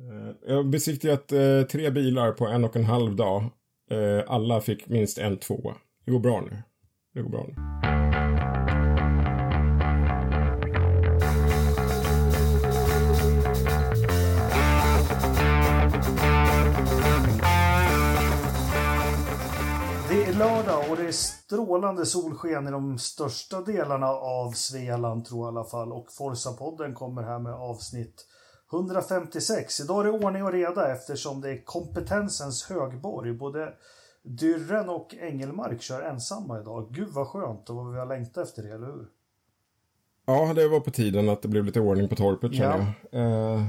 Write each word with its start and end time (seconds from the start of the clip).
Eh, 0.00 0.34
jag 0.46 0.56
har 0.56 0.64
besiktigat 0.64 1.32
eh, 1.32 1.62
tre 1.62 1.90
bilar 1.90 2.32
på 2.32 2.46
en 2.46 2.64
och 2.64 2.76
en 2.76 2.84
halv 2.84 3.16
dag. 3.16 3.44
Eh, 3.90 4.24
alla 4.26 4.60
fick 4.60 4.88
minst 4.88 5.18
en 5.18 5.38
tvåa. 5.38 5.74
Det 6.04 6.10
går 6.10 6.20
bra 6.20 6.40
nu. 6.40 6.62
Det 7.14 7.22
går 7.22 7.30
bra 7.30 7.44
nu. 7.48 7.54
Det 20.08 20.24
är 20.24 20.34
lördag 20.38 20.90
och 20.90 20.96
det 20.96 21.06
är 21.06 21.12
strålande 21.12 22.06
solsken 22.06 22.68
i 22.68 22.70
de 22.70 22.98
största 22.98 23.60
delarna 23.60 24.06
av 24.08 24.52
Svealand 24.52 25.24
tror 25.24 25.46
jag 25.46 25.54
i 25.54 25.56
alla 25.56 25.68
fall. 25.68 25.92
Och 25.92 26.06
Forsa-podden 26.18 26.94
kommer 26.94 27.22
här 27.22 27.38
med 27.38 27.52
avsnitt 27.52 28.26
156. 28.72 29.80
Idag 29.80 30.00
är 30.00 30.04
det 30.04 30.26
ordning 30.26 30.42
och 30.44 30.52
reda 30.52 30.92
eftersom 30.92 31.40
det 31.40 31.50
är 31.50 31.64
kompetensens 31.64 32.64
högborg. 32.64 33.32
Både 33.32 33.74
Dyrren 34.22 34.88
och 34.88 35.14
Engelmark 35.14 35.82
kör 35.82 36.02
ensamma 36.02 36.60
idag. 36.60 36.88
Gud 36.90 37.08
vad 37.08 37.26
skönt 37.28 37.70
och 37.70 37.76
vad 37.76 37.92
vi 37.92 37.98
har 37.98 38.06
längtat 38.06 38.48
efter 38.48 38.62
det, 38.62 38.74
eller 38.74 38.86
hur? 38.86 39.06
Ja, 40.26 40.52
det 40.54 40.68
var 40.68 40.80
på 40.80 40.90
tiden 40.90 41.28
att 41.28 41.42
det 41.42 41.48
blev 41.48 41.64
lite 41.64 41.80
ordning 41.80 42.08
på 42.08 42.16
torpet 42.16 42.54
känner 42.54 42.94
jag. 43.10 43.54
Eh, 43.54 43.62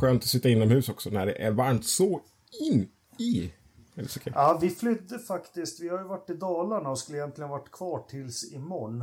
skönt 0.00 0.22
att 0.22 0.28
sitta 0.28 0.48
inomhus 0.48 0.88
också 0.88 1.10
när 1.10 1.26
det 1.26 1.42
är 1.42 1.50
varmt 1.50 1.84
så 1.84 2.20
in 2.60 2.88
i 3.18 3.52
helsike. 3.96 4.32
Ja, 4.34 4.58
vi 4.60 4.70
flydde 4.70 5.18
faktiskt. 5.18 5.80
Vi 5.80 5.88
har 5.88 5.98
ju 5.98 6.04
varit 6.04 6.30
i 6.30 6.34
Dalarna 6.34 6.90
och 6.90 6.98
skulle 6.98 7.18
egentligen 7.18 7.50
varit 7.50 7.70
kvar 7.72 8.04
tills 8.08 8.52
imorgon. 8.52 9.00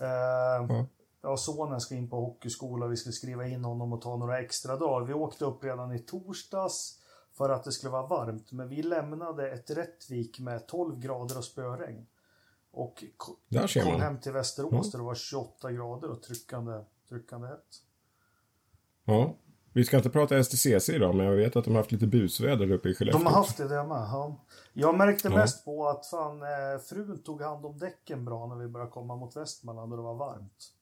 Eh, 0.00 0.66
Ja. 0.68 0.86
Ja, 1.26 1.36
sonen 1.36 1.80
ska 1.80 1.94
in 1.94 2.10
på 2.10 2.16
hockeyskola. 2.16 2.86
Vi 2.86 2.96
skulle 2.96 3.12
skriva 3.12 3.46
in 3.46 3.64
honom 3.64 3.92
och 3.92 4.02
ta 4.02 4.16
några 4.16 4.38
extra 4.40 4.76
dagar. 4.76 5.06
Vi 5.06 5.14
åkte 5.14 5.44
upp 5.44 5.64
redan 5.64 5.92
i 5.92 5.98
torsdags 5.98 6.98
för 7.32 7.50
att 7.50 7.64
det 7.64 7.72
skulle 7.72 7.90
vara 7.92 8.06
varmt. 8.06 8.52
Men 8.52 8.68
vi 8.68 8.82
lämnade 8.82 9.50
ett 9.50 9.70
Rättvik 9.70 10.40
med 10.40 10.66
12 10.68 10.98
grader 11.00 11.38
och 11.38 11.44
spöregn. 11.44 12.06
Och 12.72 13.04
kom 13.16 13.36
man. 13.92 14.00
hem 14.00 14.20
till 14.20 14.32
Västerås 14.32 14.72
Ja. 14.72 14.90
där 14.92 14.98
det 14.98 15.04
var 15.04 15.14
28 15.14 15.72
grader 15.72 16.10
och 16.10 16.22
tryckande, 16.22 16.84
tryckande 17.08 17.48
hett. 17.48 17.82
Ja. 19.04 19.34
Vi 19.72 19.84
ska 19.84 19.96
inte 19.96 20.10
prata 20.10 20.44
STCC 20.44 20.88
idag, 20.88 21.14
men 21.14 21.26
jag 21.26 21.36
vet 21.36 21.56
att 21.56 21.64
de 21.64 21.70
har 21.70 21.76
haft 21.80 21.92
lite 21.92 22.06
busväder 22.06 22.70
uppe 22.70 22.88
i 22.88 22.94
Skellefteå. 22.94 23.18
De 23.22 23.26
har 23.26 23.34
haft 23.34 23.56
det 23.56 23.68
där 23.68 23.84
med. 23.84 23.96
Ja. 23.96 24.36
Jag 24.72 24.98
märkte 24.98 25.28
Ja. 25.28 25.36
mest 25.36 25.64
på 25.64 25.88
att 25.88 26.06
fan, 26.06 26.42
eh, 26.42 26.78
frun 26.88 27.22
tog 27.22 27.42
hand 27.42 27.66
om 27.66 27.78
däcken 27.78 28.24
bra 28.24 28.46
när 28.46 28.56
vi 28.56 28.68
började 28.68 28.90
komma 28.92 29.16
mot 29.16 29.36
Västmanland 29.36 29.92
och 29.92 29.96
det 29.98 30.02
var 30.02 30.14
varmt. 30.14 30.72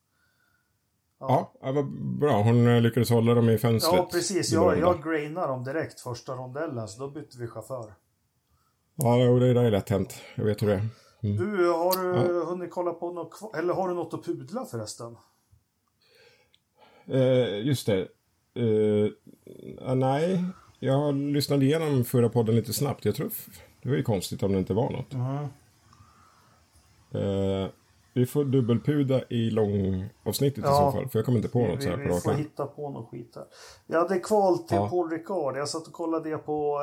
Ja, 1.27 1.51
det 1.61 1.71
var 1.71 1.83
bra. 2.19 2.41
Hon 2.41 2.67
eh, 2.67 2.81
lyckades 2.81 3.09
hålla 3.09 3.33
dem 3.33 3.49
i 3.49 3.57
fönstret. 3.57 3.95
Ja, 3.95 4.09
precis. 4.11 4.51
Jag, 4.51 4.79
jag 4.79 5.03
grainade 5.03 5.47
dem 5.47 5.63
direkt 5.63 5.99
första 5.99 6.33
rondellen, 6.33 6.87
så 6.87 7.01
då 7.01 7.09
bytte 7.09 7.39
vi 7.39 7.47
chaufför. 7.47 7.93
Ja, 8.95 9.15
det 9.17 9.53
där 9.53 9.63
är 9.63 9.71
lätt 9.71 9.89
hänt. 9.89 10.21
Jag 10.35 10.45
vet 10.45 10.61
hur 10.61 10.67
det 10.67 10.73
är. 10.73 10.87
Mm. 11.23 11.37
Du, 11.37 11.69
har 11.69 12.03
du 12.03 12.45
hunnit 12.45 12.71
kolla 12.71 12.93
på 12.93 13.11
något? 13.11 13.55
Eller 13.55 13.73
har 13.73 13.89
du 13.89 13.93
något 13.93 14.13
att 14.13 14.25
pudla 14.25 14.65
förresten? 14.65 15.17
Eh, 17.05 17.67
just 17.67 17.85
det. 17.85 18.07
Eh, 18.53 19.09
ah, 19.81 19.93
nej, 19.93 20.43
jag 20.79 21.15
lyssnade 21.15 21.65
igenom 21.65 22.05
förra 22.05 22.29
podden 22.29 22.55
lite 22.55 22.73
snabbt. 22.73 23.05
Jag 23.05 23.15
tror 23.15 23.31
det 23.81 23.89
var 23.89 23.95
ju 23.95 24.03
konstigt 24.03 24.43
om 24.43 24.51
det 24.51 24.59
inte 24.59 24.73
var 24.73 24.89
något. 24.89 25.13
Mm. 25.13 25.45
Eh, 27.11 27.69
vi 28.15 28.25
får 28.25 28.45
dubbelpuda 28.45 29.21
i 29.29 29.49
långavsnittet 29.49 30.57
i 30.57 30.61
Ja. 30.67 30.91
så 30.91 30.97
fall. 30.97 31.09
För 31.09 31.19
jag 31.19 31.25
kommer 31.25 31.37
inte 31.37 31.49
på 31.49 31.59
något 31.67 31.83
så 31.83 31.89
Vi, 31.89 31.95
här 31.95 31.97
vi, 31.97 32.07
på 32.07 32.13
vi 32.15 32.21
får 32.21 32.29
rakan. 32.29 32.41
hitta 32.43 32.65
på 32.65 32.89
något 32.89 33.09
skit 33.09 33.31
här. 33.35 33.45
Jag 33.87 33.99
hade 33.99 34.19
kval 34.19 34.57
till 34.57 34.77
Ja. 34.77 34.89
Paul 34.89 35.09
Ricard. 35.09 35.57
Jag 35.57 35.69
satt 35.69 35.87
och 35.87 35.93
kollade 35.93 36.29
det 36.29 36.37
på 36.37 36.79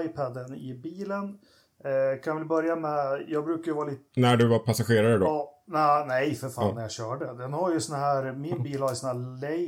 eh, 0.00 0.04
iPaden 0.06 0.54
i 0.54 0.74
bilen. 0.74 1.38
Eh, 1.84 2.20
kan 2.22 2.36
väl 2.36 2.46
börja 2.46 2.76
med, 2.76 3.24
jag 3.28 3.44
brukar 3.44 3.66
ju 3.66 3.74
vara 3.76 3.86
lite 3.90 4.02
När 4.16 4.36
du 4.36 4.48
var 4.48 4.58
passagerare 4.58 5.18
då? 5.18 5.24
Ja, 5.24 5.64
nej, 5.66 6.04
nej 6.08 6.34
för 6.34 6.48
fan 6.48 6.68
Ja. 6.68 6.74
när 6.74 6.82
jag 6.82 6.90
körde. 6.90 7.34
Den 7.34 7.52
har 7.52 7.72
ju 7.72 7.80
såna 7.80 7.98
här, 7.98 8.32
min 8.32 8.62
bil 8.62 8.82
har 8.82 8.88
ju 8.90 8.94
såna 8.96 9.12
här 9.12 9.20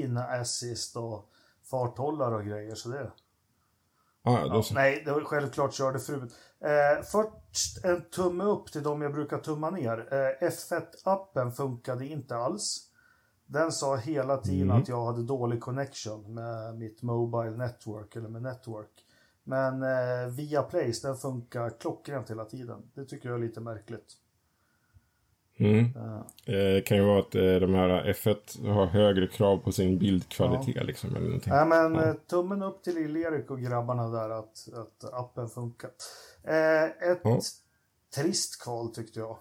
lane 0.07 0.41
assist 0.41 0.97
och 0.97 1.29
farthållare 1.71 2.35
och 2.35 2.45
grejer 2.45 2.75
så 2.75 2.89
det. 2.89 3.11
Då 4.27 4.33
Ja, 4.33 4.63
nej, 4.75 5.03
det 5.05 5.13
var 5.13 5.21
självklart 5.21 5.73
körde 5.75 5.99
frun. 5.99 6.31
Eh, 6.61 7.03
först 7.05 7.85
en 7.85 8.03
tumme 8.11 8.45
upp 8.45 8.73
till 8.73 8.83
de 8.83 9.03
jag 9.03 9.13
brukar 9.13 9.39
tumma 9.39 9.71
ner. 9.71 10.09
Eh, 10.11 10.49
F1-appen 10.49 11.53
funkade 11.53 12.07
inte 12.07 12.37
alls. 12.37 12.91
Den 13.47 13.73
sa 13.73 13.97
hela 13.97 14.37
tiden 14.37 14.71
Mm. 14.71 14.83
att 14.83 14.89
jag 14.89 15.05
hade 15.07 15.23
dålig 15.23 15.61
connection 15.61 16.35
med 16.35 16.79
mitt 16.79 17.03
Mobile 17.03 17.57
Network 17.57 18.17
eller 18.17 18.29
med 18.29 18.43
Network. 18.43 18.91
Men 19.45 19.83
eh, 19.83 20.27
via 20.31 20.63
Place, 20.63 21.09
den 21.09 21.17
funkar 21.17 21.71
klockrent 21.81 22.31
hela 22.31 22.45
tiden. 22.45 22.91
Det 22.95 23.05
tycker 23.05 23.29
jag 23.29 23.39
är 23.39 23.43
lite 23.43 23.61
märkligt. 23.61 24.13
Mm. 25.59 25.79
Eh, 25.97 26.23
Eh, 26.55 26.83
kan 26.83 26.97
ju 26.97 27.05
vara 27.05 27.19
att 27.19 27.35
eh, 27.35 27.55
de 27.55 27.75
här 27.75 28.13
F1 28.13 28.69
har 28.73 28.87
högre 28.87 29.27
krav 29.27 29.59
på 29.59 29.73
sin 29.73 29.99
bildkvalitet 29.99 30.87
liksom. 30.87 31.11
Eller 31.17 31.27
någonting. 31.27 31.53
Nej 31.53 31.67
men 31.67 31.95
Ja. 31.95 32.09
eh, 32.09 32.15
tummen 32.15 32.63
upp 32.63 32.83
till 32.83 32.95
Lill-Erik 32.95 33.51
och 33.51 33.61
grabbarna 33.61 34.09
där 34.09 34.31
att, 34.31 34.69
att 34.75 35.13
appen 35.15 35.49
funkar. 35.49 35.91
Eh, 36.45 36.85
ett 36.85 37.21
Ja. 37.25 37.41
trist 38.17 38.63
kval 38.63 38.95
tyckte 38.95 39.21
jag. 39.21 39.37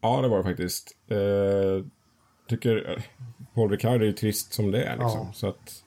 Ja, 0.00 0.20
det 0.22 0.28
var 0.28 0.38
det 0.38 0.44
faktiskt. 0.44 0.96
Eh, 1.08 1.84
tycker 2.48 2.90
eh, 2.96 3.02
Paul 3.54 3.70
Ricard 3.70 4.02
är 4.02 4.06
ju 4.06 4.12
trist 4.12 4.52
som 4.52 4.70
det 4.70 4.82
är 4.84 4.92
liksom. 4.96 5.20
Ja. 5.26 5.32
Så 5.34 5.46
att 5.48 5.84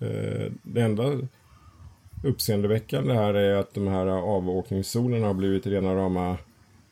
eh, 0.00 0.52
det 0.62 0.80
enda 0.80 1.04
uppseendeväckande 2.24 3.14
här 3.14 3.34
är 3.34 3.56
att 3.56 3.74
de 3.74 3.86
här 3.88 4.06
avåkningszonerna 4.06 5.26
har 5.26 5.34
blivit 5.34 5.66
rena 5.66 5.94
rama 5.94 6.38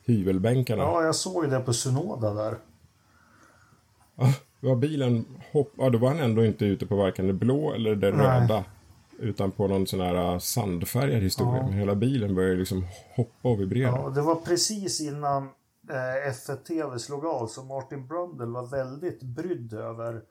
hyvelbänkarna. 0.06 0.82
Ja, 0.82 1.02
jag 1.02 1.14
såg 1.14 1.44
ju 1.44 1.50
det 1.50 1.60
på 1.60 1.72
Sunoda 1.72 2.34
där. 2.34 2.58
Ja, 4.16 4.34
var 4.60 4.76
bilen 4.76 5.24
hopp... 5.52 5.72
Ja, 5.76 5.90
då 5.90 5.98
var 5.98 6.08
han 6.08 6.20
ändå 6.20 6.44
inte 6.44 6.64
ute 6.64 6.86
på 6.86 6.96
varken 6.96 7.26
det 7.26 7.32
blå 7.32 7.72
eller 7.72 7.96
det 7.96 8.12
Nej. 8.12 8.40
röda. 8.40 8.64
Utan 9.18 9.50
på 9.50 9.68
någon 9.68 9.86
sån 9.86 10.00
här 10.00 10.32
uh, 10.32 10.38
sandfärgad 10.38 11.22
historia. 11.22 11.56
Ja. 11.56 11.62
Men 11.62 11.72
hela 11.72 11.94
bilen 11.94 12.34
började 12.34 12.56
liksom 12.56 12.86
hoppa 13.16 13.48
och 13.48 13.60
vibrera. 13.60 13.88
Ja, 13.88 14.10
det 14.10 14.22
var 14.22 14.34
precis 14.34 15.00
innan 15.00 15.42
eh, 15.90 16.30
F1 16.30 16.56
TV 16.56 16.98
slog 16.98 17.26
av 17.26 17.46
så 17.46 17.64
Martin 17.64 18.06
Brundle 18.06 18.46
var 18.46 18.66
väldigt 18.66 19.22
brydd 19.22 19.72
över 19.72 20.22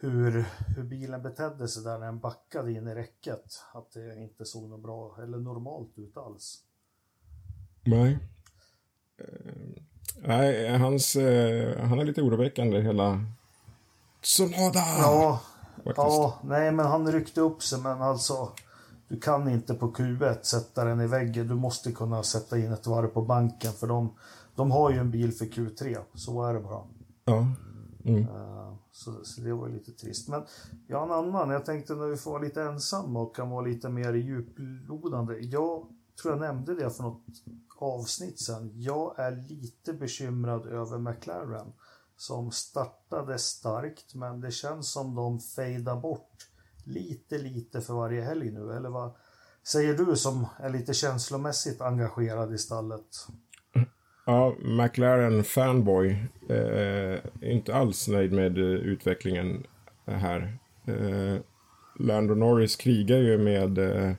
hur, 0.00 0.44
hur 0.76 0.82
bilen 0.82 1.22
betedde 1.22 1.68
sig 1.68 1.84
där 1.84 1.98
när 1.98 2.06
den 2.06 2.18
backade 2.18 2.72
in 2.72 2.88
i 2.88 2.94
räcket. 2.94 3.44
Att 3.74 3.92
det 3.92 4.16
inte 4.16 4.44
såg 4.44 4.70
något 4.70 4.82
bra 4.82 5.16
eller 5.22 5.38
normalt 5.38 5.98
ut 5.98 6.16
alls. 6.16 6.62
Nej. 7.84 8.18
Eh, 9.18 9.24
nej, 10.22 10.78
hans... 10.78 11.16
eh, 11.16 11.80
han 11.88 11.98
är 11.98 12.04
lite 12.04 12.22
oroväckande 12.22 12.80
hela... 12.80 13.24
Tsunoda! 14.22 14.84
Ja, 14.98 15.40
Faktiskt. 15.76 15.96
ja, 15.96 16.38
nej 16.44 16.72
men 16.72 16.86
han 16.86 17.12
ryckte 17.12 17.40
upp 17.40 17.62
sig 17.62 17.80
men 17.80 18.02
alltså 18.02 18.52
du 19.08 19.20
kan 19.20 19.48
inte 19.48 19.74
på 19.74 19.92
Q1 19.92 20.42
sätta 20.42 20.84
den 20.84 21.00
i 21.00 21.06
väggen. 21.06 21.48
Du 21.48 21.54
måste 21.54 21.92
kunna 21.92 22.22
sätta 22.22 22.58
in 22.58 22.72
ett 22.72 22.86
varv 22.86 23.06
på 23.08 23.22
banken 23.22 23.72
för 23.72 23.86
de, 23.86 24.12
de 24.54 24.70
har 24.70 24.90
ju 24.90 24.98
en 24.98 25.10
bil 25.10 25.32
för 25.32 25.44
Q3. 25.44 25.98
Så 26.14 26.42
är 26.42 26.54
det 26.54 26.60
bara. 26.60 26.82
Ja. 27.24 27.46
Mm. 28.04 28.22
Eh, 28.22 28.72
Så, 28.92 29.14
så 29.24 29.40
det 29.40 29.52
var 29.52 29.68
lite 29.68 29.92
trist. 29.92 30.28
Men 30.28 30.42
jag 30.86 30.98
har 30.98 31.06
en 31.06 31.12
annan. 31.28 31.50
Jag 31.50 31.64
tänkte 31.64 31.94
när 31.94 32.06
vi 32.06 32.16
får 32.16 32.30
vara 32.30 32.42
lite 32.42 32.62
ensamma 32.62 33.20
och 33.20 33.36
kan 33.36 33.50
vara 33.50 33.60
lite 33.66 33.88
mer 33.88 34.12
djuplodande. 34.12 35.38
Jag 35.38 35.86
tror 36.22 36.32
jag 36.32 36.40
nämnde 36.40 36.74
det 36.74 36.90
för 36.90 37.02
något 37.02 37.26
avsnitt 37.78 38.40
sen. 38.40 38.72
Jag 38.74 39.18
är 39.18 39.36
lite 39.48 39.92
bekymrad 39.92 40.66
över 40.66 40.98
McLaren. 40.98 41.72
Som 42.16 42.50
startade 42.50 43.38
starkt 43.38 44.14
men 44.14 44.40
det 44.40 44.50
känns 44.50 44.92
som 44.92 45.14
de 45.14 45.40
fejdar 45.40 45.96
bort 46.00 46.48
lite 46.84 47.38
lite 47.38 47.80
för 47.80 47.94
varje 47.94 48.22
helg 48.22 48.50
nu. 48.50 48.72
Eller 48.72 48.88
vad 48.88 49.12
säger 49.66 49.94
du 49.94 50.16
som 50.16 50.46
är 50.56 50.70
lite 50.70 50.94
känslomässigt 50.94 51.80
engagerad 51.80 52.54
i 52.54 52.58
stallet? 52.58 53.26
Ja, 54.26 54.54
McLaren 54.58 55.44
fanboy. 55.44 56.10
Eh, 56.48 57.18
inte 57.40 57.74
alls 57.74 58.08
nöjd 58.08 58.32
med 58.32 58.58
eh, 58.58 58.64
utvecklingen 58.64 59.66
här. 60.06 60.58
Eh, 60.86 61.40
Lando 61.98 62.34
Norris 62.34 62.76
krigar 62.76 63.18
ju 63.18 63.38
med, 63.38 63.78
eh, 63.78 64.12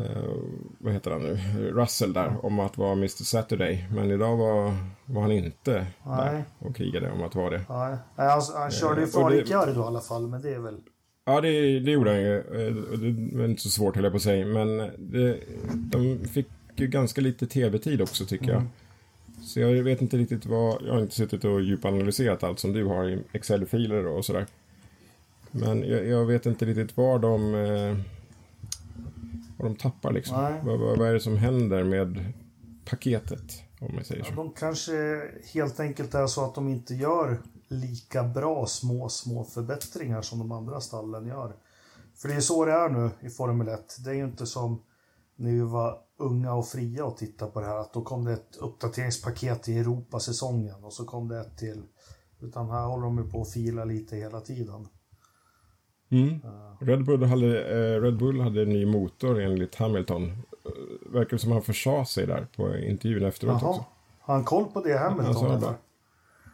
eh, 0.00 0.32
vad 0.78 0.92
heter 0.92 1.10
han 1.10 1.22
nu, 1.22 1.38
Russell 1.74 2.12
där, 2.12 2.44
om 2.46 2.60
att 2.60 2.78
vara 2.78 2.92
Mr 2.92 3.08
Saturday. 3.08 3.88
Men 3.94 4.10
idag 4.10 4.36
var, 4.36 4.74
var 5.04 5.22
han 5.22 5.32
inte 5.32 5.86
Nej. 6.06 6.32
där 6.32 6.44
och 6.58 6.76
krigade 6.76 7.10
om 7.10 7.22
att 7.22 7.34
vara 7.34 7.50
det. 7.50 7.64
Nej, 7.68 7.96
han, 8.16 8.42
han 8.54 8.70
körde 8.70 9.00
ju 9.00 9.06
Eh, 9.06 9.12
farligt 9.12 9.36
det- 9.38 9.42
Ricciardo 9.42 9.80
i 9.80 9.84
alla 9.84 10.00
fall, 10.00 10.26
men 10.26 10.42
det 10.42 10.54
är 10.54 10.58
väl... 10.58 10.76
Ja, 11.24 11.40
det, 11.40 11.80
det 11.80 11.90
gjorde 11.90 12.10
han 12.10 12.20
ju. 12.20 12.38
Eh, 12.38 12.74
Det 12.98 13.38
var 13.38 13.44
inte 13.44 13.62
så 13.62 13.68
svårt 13.70 13.94
höll 13.94 14.04
jag 14.04 14.12
på 14.12 14.16
att 14.16 14.22
säga. 14.22 14.46
Men 14.46 14.76
det, 14.98 15.38
de 15.68 16.18
fick 16.28 16.46
ju 16.76 16.86
ganska 16.86 17.20
lite 17.20 17.46
tv-tid 17.46 18.02
också 18.02 18.24
tycker 18.24 18.50
jag. 18.52 18.62
Så 19.42 19.60
jag 19.60 19.82
vet 19.82 20.02
inte 20.02 20.16
riktigt 20.16 20.46
vad... 20.46 20.82
Jag 20.86 20.92
har 20.94 21.00
inte 21.00 21.14
suttit 21.14 21.44
och 21.44 21.60
djupanalyserat 21.60 22.42
allt 22.44 22.58
som 22.58 22.72
du 22.72 22.84
har 22.84 23.08
i 23.08 23.18
Excel-filer 23.32 24.06
och 24.06 24.24
sådär. 24.24 24.46
Men 25.50 25.84
jag, 25.88 26.06
jag, 26.06 26.26
vet 26.26 26.46
inte 26.46 26.64
riktigt 26.64 26.96
var 26.96 27.18
de, 27.18 27.54
eh, 27.54 27.96
vad 29.62 29.70
de 29.70 29.76
tappar 29.76 30.12
liksom. 30.12 30.36
Vad, 30.64 30.78
vad, 30.78 30.98
vad, 30.98 31.08
är 31.08 31.14
det 31.14 31.20
som 31.20 31.36
händer 31.36 31.84
med 31.84 32.32
paketet? 32.84 33.62
Om 33.80 33.94
man 33.94 34.04
säger 34.04 34.24
så. 34.24 34.30
Ja, 34.30 34.36
de 34.36 34.52
kanske 34.52 35.22
helt 35.54 35.80
enkelt 35.80 36.14
är 36.14 36.26
så 36.26 36.44
att 36.44 36.54
de 36.54 36.68
inte 36.68 36.94
gör 36.94 37.42
lika 37.68 38.22
bra 38.22 38.66
små, 38.66 39.08
små 39.08 39.44
förbättringar 39.44 40.22
som 40.22 40.38
de 40.38 40.52
andra 40.52 40.80
stallen 40.80 41.26
gör. 41.26 41.56
För 42.16 42.28
det 42.28 42.34
är 42.34 42.40
så 42.40 42.64
det 42.64 42.72
är 42.72 42.88
nu 42.88 43.10
i 43.20 43.30
Formel 43.30 43.68
1. 43.68 43.96
Det 44.04 44.10
är 44.10 44.14
ju 44.14 44.24
inte 44.24 44.46
som 44.46 44.82
när 45.36 45.50
vi 45.50 45.60
var 45.60 45.98
unga 46.16 46.54
och 46.54 46.68
fria 46.68 47.04
och 47.04 47.16
tittade 47.16 47.50
på 47.50 47.60
det 47.60 47.66
här, 47.66 47.76
att 47.76 47.92
då 47.92 48.02
kom 48.02 48.24
det 48.24 48.32
ett 48.32 48.56
uppdateringspaket 48.56 49.62
till 49.62 49.76
Europasäsongen 49.76 50.84
och 50.84 50.92
så 50.92 51.04
kom 51.04 51.28
det 51.28 51.40
ett 51.40 51.58
till. 51.58 51.82
Utan 52.40 52.70
här 52.70 52.86
håller 52.86 53.04
de 53.04 53.18
ju 53.18 53.30
på 53.30 53.42
att 53.42 53.52
fila 53.52 53.84
lite 53.84 54.16
hela 54.16 54.40
tiden. 54.40 54.88
Mm. 56.10 56.40
Red, 56.80 57.04
Bull 57.04 57.22
hade, 57.22 57.46
eh, 57.94 58.00
Red 58.02 58.16
Bull 58.16 58.40
hade 58.40 58.62
en 58.62 58.68
ny 58.68 58.86
motor 58.86 59.40
enligt 59.40 59.74
Hamilton. 59.74 60.24
Eh, 60.24 61.12
verkar 61.12 61.36
som 61.36 61.52
han 61.52 61.62
försa 61.62 62.04
sig 62.04 62.26
där 62.26 62.46
på 62.56 62.76
intervjun 62.76 63.24
efteråt 63.24 63.58
Jaha. 63.62 63.70
också. 63.70 63.84
Har 64.20 64.34
han 64.34 64.44
koll 64.44 64.64
på 64.64 64.80
det 64.80 64.98
Hamilton? 64.98 65.34
Han 65.34 65.56
eller? 65.56 65.74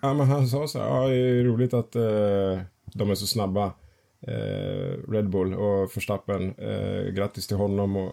Ja, 0.02 0.14
men 0.14 0.26
han 0.26 0.46
sa 0.46 0.66
så 0.68 0.78
här, 0.78 0.86
ja, 0.86 1.08
det 1.08 1.16
är 1.16 1.44
roligt 1.44 1.74
att 1.74 1.96
eh, 1.96 2.60
de 2.84 3.10
är 3.10 3.14
så 3.14 3.26
snabba, 3.26 3.72
eh, 4.20 5.10
Red 5.10 5.28
Bull 5.30 5.54
och 5.54 5.96
Verstappen. 5.96 6.54
Eh, 6.58 7.12
grattis 7.12 7.46
till 7.46 7.56
honom 7.56 7.96
och 7.96 8.12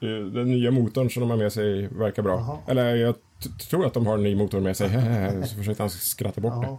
eh, 0.00 0.24
den 0.24 0.50
nya 0.50 0.70
motorn 0.70 1.10
som 1.10 1.20
de 1.20 1.30
har 1.30 1.36
med 1.36 1.52
sig 1.52 1.86
verkar 1.86 2.22
bra. 2.22 2.34
Aha. 2.34 2.62
Eller 2.66 2.96
jag 2.96 3.14
tror 3.70 3.86
att 3.86 3.94
de 3.94 4.06
har 4.06 4.14
en 4.14 4.22
ny 4.22 4.36
motor 4.36 4.60
med 4.60 4.76
sig. 4.76 4.88
så 5.48 5.56
försökte 5.56 5.82
han 5.82 5.90
skratta 5.90 6.40
bort 6.40 6.62
det. 6.62 6.78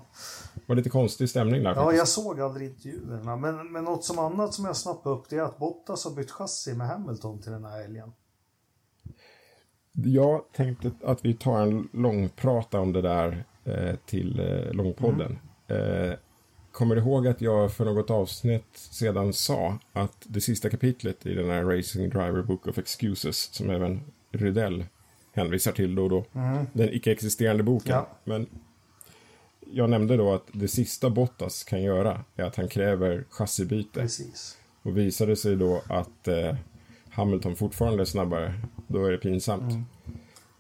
Det 0.54 0.62
var 0.66 0.76
lite 0.76 0.90
konstig 0.90 1.30
stämning 1.30 1.64
där. 1.64 1.70
Ja, 1.70 1.76
faktiskt. 1.76 1.98
jag 1.98 2.08
såg 2.08 2.42
aldrig 2.42 2.70
intervjuerna. 2.70 3.36
Men, 3.36 3.72
men 3.72 3.84
något 3.84 4.04
som 4.04 4.20
annat 4.20 4.54
som 4.54 4.66
jag 4.66 4.78
snappade 4.78 5.16
upp 5.16 5.30
det 5.30 5.36
är 5.36 5.42
att 5.42 5.58
Bottas 5.58 6.06
har 6.06 6.12
bytt 6.12 6.32
chassi 6.32 6.74
med 6.74 6.88
Hamilton 6.88 7.42
till 7.42 7.52
den 7.52 7.66
här 7.66 7.82
helgen. 7.82 8.12
Jag 9.92 10.42
tänkte 10.54 10.92
att 11.04 11.26
vi 11.26 11.34
tar 11.34 11.62
en 11.62 11.90
lång 11.94 12.30
prata 12.30 12.80
om 12.80 12.94
det 12.94 13.02
där 13.02 13.46
eh, 13.64 13.96
till 14.06 14.40
eh, 14.40 14.74
långpodden. 14.74 15.40
Mm. 15.68 16.10
Eh, 16.10 16.16
kommer 16.72 16.96
du 16.96 17.02
ihåg 17.02 17.28
att 17.28 17.42
jag 17.42 17.74
för 17.74 17.86
något 17.86 18.10
avsnitt 18.10 18.68
sedan 18.74 19.34
sa 19.34 19.78
att 19.94 20.26
det 20.28 20.42
sista 20.42 20.70
kapitlet 20.70 21.26
i 21.26 21.34
den 21.34 21.50
här 21.50 21.64
Racing 21.64 22.10
Driver 22.10 22.42
Book 22.42 22.68
of 22.68 22.78
Excuses, 22.78 23.54
som 23.54 23.70
även 23.70 24.02
Rydell 24.32 24.86
hänvisar 25.40 25.72
till 25.72 25.96
då 25.96 26.04
och 26.04 26.10
då, 26.10 26.26
mm. 26.34 26.66
den 26.74 26.90
icke-existerande 26.90 27.64
boken. 27.64 27.96
Ja. 27.96 28.08
Men 28.24 28.48
jag 29.72 29.90
nämnde 29.90 30.18
då 30.18 30.34
att 30.34 30.48
det 30.52 30.68
sista 30.68 31.10
Bottas 31.10 31.64
kan 31.64 31.82
göra 31.82 32.24
är 32.36 32.44
att 32.44 32.56
han 32.56 32.68
kräver 32.68 33.26
chassibyte. 33.30 34.00
Precis. 34.00 34.58
Och 34.84 34.98
visade 34.98 35.36
sig 35.36 35.56
då 35.56 35.82
att 35.88 36.28
eh, 36.28 36.56
Hamilton 37.10 37.56
fortfarande 37.56 38.04
är 38.04 38.06
snabbare, 38.06 38.54
då 38.88 39.06
är 39.06 39.12
det 39.12 39.18
pinsamt. 39.18 39.72
Mm. 39.72 39.86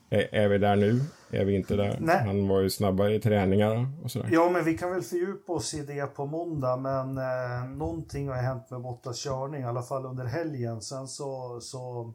Är, 0.10 0.36
är, 0.36 0.48
vi 0.48 0.58
där 0.58 0.76
nu? 0.76 1.02
Är 1.32 1.46
vi 1.46 1.56
inte 1.56 1.76
där? 1.76 1.98
Nej. 2.00 2.24
Han 2.26 2.48
var 2.48 2.62
ju 2.62 2.70
snabbare 2.70 3.16
i 3.16 3.20
träningar 3.20 3.88
och 4.04 4.12
sådär. 4.12 4.30
Ja, 4.32 4.50
men 4.50 4.66
vi 4.66 4.78
kan 4.78 4.92
väl 4.92 5.02
fördjupa 5.02 5.54
oss 5.54 5.74
i 5.74 5.82
det 5.82 6.16
på 6.16 6.26
måndag. 6.26 6.78
Men 6.78 7.18
eh, 7.18 7.70
någonting 7.78 8.28
har 8.28 8.36
hänt 8.36 8.70
med 8.70 8.82
Bottas 8.82 9.24
körning, 9.24 9.62
i 9.62 9.66
alla 9.66 9.82
fall 9.82 10.06
under 10.06 10.26
helgen. 10.26 10.82
Sen 10.82 11.08
så, 11.08 11.60
så 11.62 12.14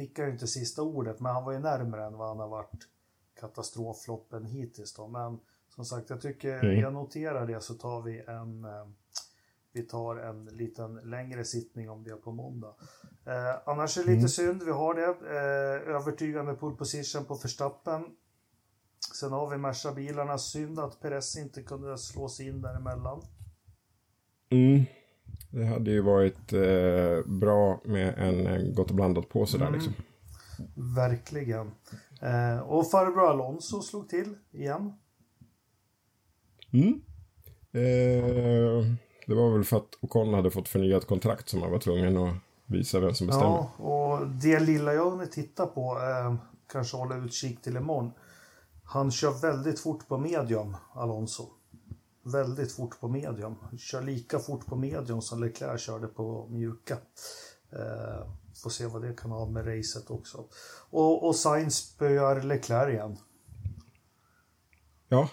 fick 0.00 0.18
han 0.18 0.26
ju 0.26 0.32
inte 0.32 0.46
sista 0.46 0.82
ordet, 0.82 1.20
men 1.20 1.32
han 1.32 1.44
var 1.44 1.52
ju 1.52 1.58
närmare 1.58 2.04
än 2.04 2.16
vad 2.16 2.28
han 2.28 2.38
har 2.38 2.48
varit 2.48 2.88
katastroffloppen 3.40 4.44
hittills. 4.44 4.94
Då. 4.94 5.08
Men 5.08 5.38
som 5.68 5.84
sagt, 5.84 6.10
jag 6.10 6.20
tycker 6.20 6.64
mm. 6.64 6.80
jag 6.80 6.92
noterar 6.92 7.46
det 7.46 7.60
så 7.60 7.74
tar 7.74 8.02
vi 8.02 8.20
en 8.20 8.64
eh, 8.64 8.86
vi 9.72 9.82
tar 9.82 10.16
en 10.16 10.44
liten 10.44 10.94
längre 10.94 11.44
sittning 11.44 11.90
om 11.90 12.04
det 12.04 12.16
på 12.16 12.32
måndag. 12.32 12.74
Eh, 13.26 13.68
annars 13.68 13.98
är 13.98 14.02
det 14.02 14.06
lite 14.06 14.18
mm. 14.18 14.28
synd, 14.28 14.62
vi 14.62 14.70
har 14.70 14.94
det. 14.94 15.06
Eh, 15.06 15.94
övertygande 15.96 16.54
pole 16.54 16.76
position 16.76 17.24
på 17.24 17.36
förstappen. 17.36 18.04
Sen 19.14 19.32
har 19.32 19.50
vi 19.50 19.56
Merca-bilarna. 19.56 20.38
Synd 20.38 20.78
att 20.78 21.00
Perez 21.00 21.36
inte 21.36 21.62
kunde 21.62 21.98
slå 21.98 22.28
sig 22.28 22.48
in 22.48 22.60
däremellan. 22.60 23.22
Mm. 24.50 24.84
Det 25.50 25.64
hade 25.64 25.90
ju 25.90 26.00
varit 26.00 26.52
eh, 26.52 27.26
bra 27.26 27.80
med 27.84 28.14
en, 28.18 28.46
en 28.46 28.74
gott 28.74 28.90
och 28.90 28.96
blandat 28.96 29.28
påse 29.28 29.58
där 29.58 29.66
mm. 29.66 29.74
liksom. 29.74 29.94
Verkligen. 30.96 31.70
Eh, 32.22 32.58
och 32.58 32.90
farbror 32.90 33.30
Alonso 33.30 33.80
slog 33.82 34.08
till 34.08 34.36
igen. 34.50 34.92
Mm. 36.72 37.00
Eh, 37.72 38.84
det 39.26 39.34
var 39.34 39.52
väl 39.52 39.64
för 39.64 39.76
att 39.76 39.98
Ocon 40.00 40.34
hade 40.34 40.50
fått 40.50 40.68
förnyat 40.68 41.06
kontrakt 41.06 41.48
som 41.48 41.62
han 41.62 41.70
var 41.70 41.78
tvungen 41.78 42.16
att 42.16 42.34
visa 42.66 43.00
vem 43.00 43.14
som 43.14 43.26
bestämmer. 43.26 43.66
Ja, 43.78 43.84
och 43.84 44.28
det 44.28 44.60
lilla 44.60 44.94
jag 44.94 45.10
hunnit 45.10 45.32
titta 45.32 45.66
på, 45.66 45.98
eh, 45.98 46.34
kanske 46.72 46.96
hålla 46.96 47.16
utkik 47.16 47.62
till 47.62 47.76
imorgon. 47.76 48.12
Han 48.84 49.10
kör 49.10 49.42
väldigt 49.42 49.80
fort 49.80 50.08
på 50.08 50.18
medium, 50.18 50.76
Alonso. 50.94 51.48
Väldigt 52.22 52.72
fort 52.72 53.00
på 53.00 53.08
medium. 53.08 53.54
Kör 53.78 54.02
lika 54.02 54.38
fort 54.38 54.66
på 54.66 54.76
medium 54.76 55.22
som 55.22 55.40
Leclerc 55.40 55.80
körde 55.80 56.06
på 56.06 56.48
mjuka. 56.50 56.98
Eh, 57.72 58.26
får 58.62 58.70
se 58.70 58.86
vad 58.86 59.02
det 59.02 59.14
kan 59.16 59.30
ha 59.30 59.46
med 59.46 59.66
racet 59.66 60.10
också. 60.10 60.44
Och, 60.90 61.28
och 61.28 61.36
Sainz 61.36 61.74
spöar 61.74 62.42
Leclerc 62.42 62.92
igen. 62.92 63.16
Ja, 65.08 65.28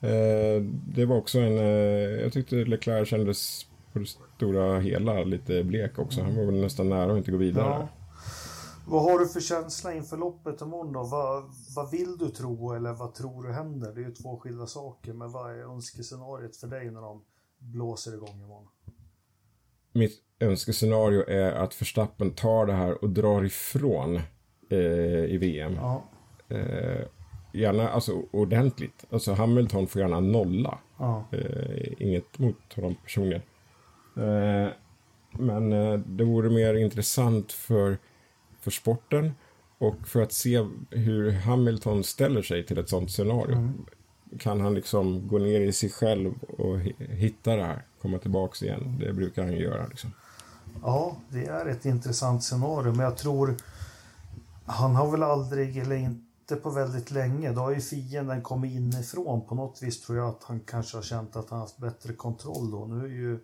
Eh, 0.00 0.62
det 0.94 1.06
var 1.06 1.16
också 1.16 1.38
en, 1.38 1.58
eh, 1.58 2.22
jag 2.22 2.32
tyckte 2.32 2.56
Leclerc 2.56 3.08
kändes 3.08 3.66
på 3.92 3.98
det 3.98 4.06
stora 4.36 4.80
hela 4.80 5.24
lite 5.24 5.64
blek 5.64 5.98
också. 5.98 6.22
Han 6.22 6.36
var 6.36 6.44
väl 6.44 6.60
nästan 6.60 6.88
nära 6.88 7.12
att 7.12 7.18
inte 7.18 7.30
gå 7.30 7.36
vidare. 7.36 7.66
Ja. 7.66 7.88
Vad 8.86 9.02
har 9.02 9.18
du 9.18 9.28
för 9.28 9.40
känsla 9.40 9.94
inför 9.94 10.16
loppet 10.16 10.60
imorgon 10.60 10.92
då? 10.92 11.02
Vad, 11.02 11.44
vad 11.76 11.90
vill 11.90 12.18
du 12.18 12.28
tro 12.28 12.72
eller 12.72 12.92
vad 12.92 13.14
tror 13.14 13.42
du 13.42 13.52
händer? 13.52 13.92
Det 13.94 14.00
är 14.00 14.04
ju 14.04 14.14
två 14.14 14.38
skilda 14.38 14.66
saker, 14.66 15.12
men 15.12 15.32
vad 15.32 15.50
är 15.50 15.58
önskescenariot 15.58 16.56
för 16.56 16.66
dig 16.66 16.90
när 16.90 17.00
de 17.00 17.24
blåser 17.58 18.14
igång 18.14 18.42
imorgon? 18.42 18.68
Mitt 19.92 20.12
önskescenario 20.40 21.28
är 21.28 21.52
att 21.52 21.80
Verstappen 21.80 22.30
tar 22.30 22.66
det 22.66 22.72
här 22.72 23.04
och 23.04 23.10
drar 23.10 23.44
ifrån 23.44 24.16
eh, 24.70 25.24
i 25.24 25.38
VM. 25.40 25.74
Ja. 25.74 26.04
Eh, 26.48 27.06
gärna 27.52 27.88
alltså, 27.88 28.22
ordentligt. 28.30 29.04
Alltså 29.10 29.32
Hamilton 29.32 29.86
får 29.86 30.00
gärna 30.00 30.20
nolla. 30.20 30.78
Ja. 30.98 31.24
Eh, 31.32 31.92
inget 31.98 32.38
mot 32.38 32.72
honom 32.74 32.94
personligen. 32.94 33.42
Eh, 34.16 34.68
men 35.32 35.72
eh, 35.72 35.98
det 35.98 36.24
vore 36.24 36.50
mer 36.50 36.74
intressant 36.74 37.52
för, 37.52 37.98
för 38.60 38.70
sporten 38.70 39.32
och 39.78 40.08
för 40.08 40.22
att 40.22 40.32
se 40.32 40.66
hur 40.90 41.32
Hamilton 41.32 42.04
ställer 42.04 42.42
sig 42.42 42.66
till 42.66 42.78
ett 42.78 42.88
sånt 42.88 43.10
scenario. 43.10 43.56
Mm. 43.56 43.84
Kan 44.38 44.60
han 44.60 44.74
liksom 44.74 45.28
gå 45.28 45.38
ner 45.38 45.60
i 45.60 45.72
sig 45.72 45.90
själv 45.90 46.32
och 46.42 46.78
hitta 46.98 47.56
det 47.56 47.62
här, 47.62 47.84
komma 48.02 48.18
tillbaks 48.18 48.62
igen? 48.62 48.96
Det 49.00 49.12
brukar 49.12 49.42
han 49.42 49.52
ju 49.52 49.62
göra. 49.62 49.86
Liksom. 49.86 50.12
Ja, 50.82 51.16
det 51.28 51.46
är 51.46 51.66
ett 51.66 51.84
intressant 51.84 52.44
scenario, 52.44 52.92
men 52.92 53.04
jag 53.04 53.16
tror 53.16 53.56
han 54.64 54.94
har 54.94 55.10
väl 55.10 55.22
aldrig, 55.22 55.78
eller 55.78 55.96
inte 55.96 56.26
inte 56.50 56.62
på 56.62 56.70
väldigt 56.70 57.10
länge. 57.10 57.52
Då 57.52 57.60
har 57.60 57.70
ju 57.70 57.80
fienden 57.80 58.42
kommit 58.42 58.72
inifrån. 58.72 59.46
På 59.46 59.54
något 59.54 59.82
vis 59.82 60.02
tror 60.02 60.18
jag 60.18 60.28
att 60.28 60.44
han 60.44 60.60
kanske 60.60 60.96
har 60.96 61.02
känt 61.02 61.36
att 61.36 61.50
han 61.50 61.60
haft 61.60 61.78
bättre 61.78 62.12
kontroll 62.12 62.70
då. 62.70 62.86
Nu 62.86 63.04
är 63.04 63.08
ju 63.08 63.38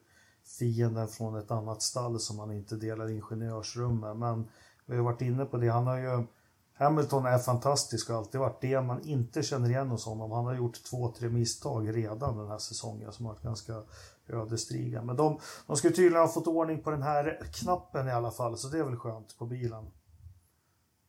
fienden 0.58 1.08
från 1.08 1.36
ett 1.36 1.50
annat 1.50 1.82
stall 1.82 2.20
som 2.20 2.38
han 2.38 2.52
inte 2.52 2.76
delar 2.76 3.10
ingenjörsrum 3.10 4.00
med. 4.00 4.16
Men 4.16 4.48
vi 4.92 4.98
har 4.98 5.04
varit 5.04 5.22
inne 5.22 5.44
på 5.44 5.56
det. 5.56 5.68
Han 5.68 5.86
har 5.86 5.98
ju 5.98 6.26
Hamilton 6.74 7.26
är 7.26 7.38
fantastisk 7.38 8.10
och 8.10 8.16
alltid 8.16 8.40
varit 8.40 8.60
det 8.60 8.80
man 8.80 9.02
inte 9.02 9.42
känner 9.42 9.68
igen 9.70 9.88
hos 9.88 10.04
honom. 10.04 10.30
Han 10.30 10.44
har 10.44 10.54
gjort 10.54 10.82
två, 10.90 11.12
tre 11.18 11.28
misstag 11.28 11.96
redan 11.96 12.36
den 12.36 12.48
här 12.48 12.58
säsongen 12.58 13.12
som 13.12 13.26
har 13.26 13.32
varit 13.32 13.42
ganska 13.42 13.82
ödesdigra. 14.28 15.02
Men 15.02 15.16
de, 15.16 15.38
de 15.66 15.76
ska 15.76 15.88
tydligen 15.88 16.20
ha 16.20 16.28
fått 16.28 16.46
ordning 16.46 16.82
på 16.82 16.90
den 16.90 17.02
här 17.02 17.40
knappen 17.52 18.08
i 18.08 18.10
alla 18.10 18.30
fall, 18.30 18.58
så 18.58 18.68
det 18.68 18.78
är 18.78 18.84
väl 18.84 18.96
skönt 18.96 19.38
på 19.38 19.46
bilen. 19.46 19.90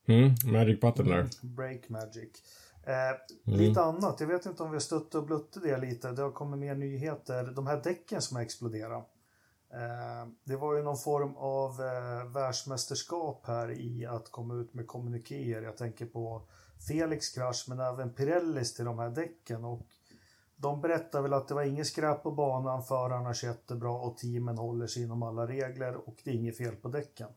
Mm, 0.08 0.36
Magic 0.46 0.82
Button 0.82 1.06
där. 1.06 1.30
Break 1.42 1.90
Magic. 1.90 2.30
Eh, 2.84 2.94
mm. 3.48 3.60
Lite 3.60 3.82
annat, 3.82 4.20
jag 4.20 4.28
vet 4.28 4.46
inte 4.46 4.63
om 4.63 4.70
vi 4.70 4.75
har 4.75 4.82
stött 4.82 5.16
och 5.16 5.25
blött 5.25 5.58
det 5.63 5.78
lite. 5.78 6.12
Det 6.12 6.22
har 6.22 6.32
kommit 6.32 6.60
mer 6.60 6.75
nyheter. 6.75 7.54
De 7.56 7.68
här 7.68 7.82
däcken 7.84 8.22
som 8.22 8.36
har 8.36 8.44
exploderat. 8.44 9.12
Eh, 9.74 10.27
det 10.44 10.56
var 10.56 10.75
ju 10.75 10.84
någon 10.84 10.98
form 10.98 11.36
av 11.38 11.72
eh, 11.82 12.32
världsmästerskap 12.32 13.44
här 13.48 13.72
i 13.72 14.06
att 14.06 14.32
komma 14.32 14.53
ut 14.53 14.74
med 14.74 14.88
kommunikéer. 14.88 15.62
Jag 15.62 15.77
tänker 15.77 16.06
på 16.06 16.42
Felix 16.88 17.30
krasch 17.30 17.65
men 17.68 17.80
även 17.80 18.13
Pirellis 18.13 18.74
till 18.74 18.86
de 18.86 19.00
här 19.00 19.10
däcken. 19.10 19.65
Och 19.65 19.88
de 20.56 20.82
berättar 20.82 21.22
väl 21.22 21.34
att 21.34 21.48
det 21.48 21.53
var 21.53 21.63
inget 21.63 21.88
skräp 21.88 22.24
på 22.24 22.32
banan, 22.32 22.84
förarna 22.84 23.34
kör 23.34 23.48
jättebra 23.48 23.92
och 23.92 24.18
teamen 24.18 24.58
håller 24.58 24.88
sig 24.88 25.03
inom 25.03 25.24
alla 25.24 25.48
regler 25.48 25.96
och 25.96 26.22
det 26.24 26.32
är 26.32 26.36
inget 26.36 26.58
fel 26.58 26.75
på 26.75 26.88
däcken. 26.88 27.30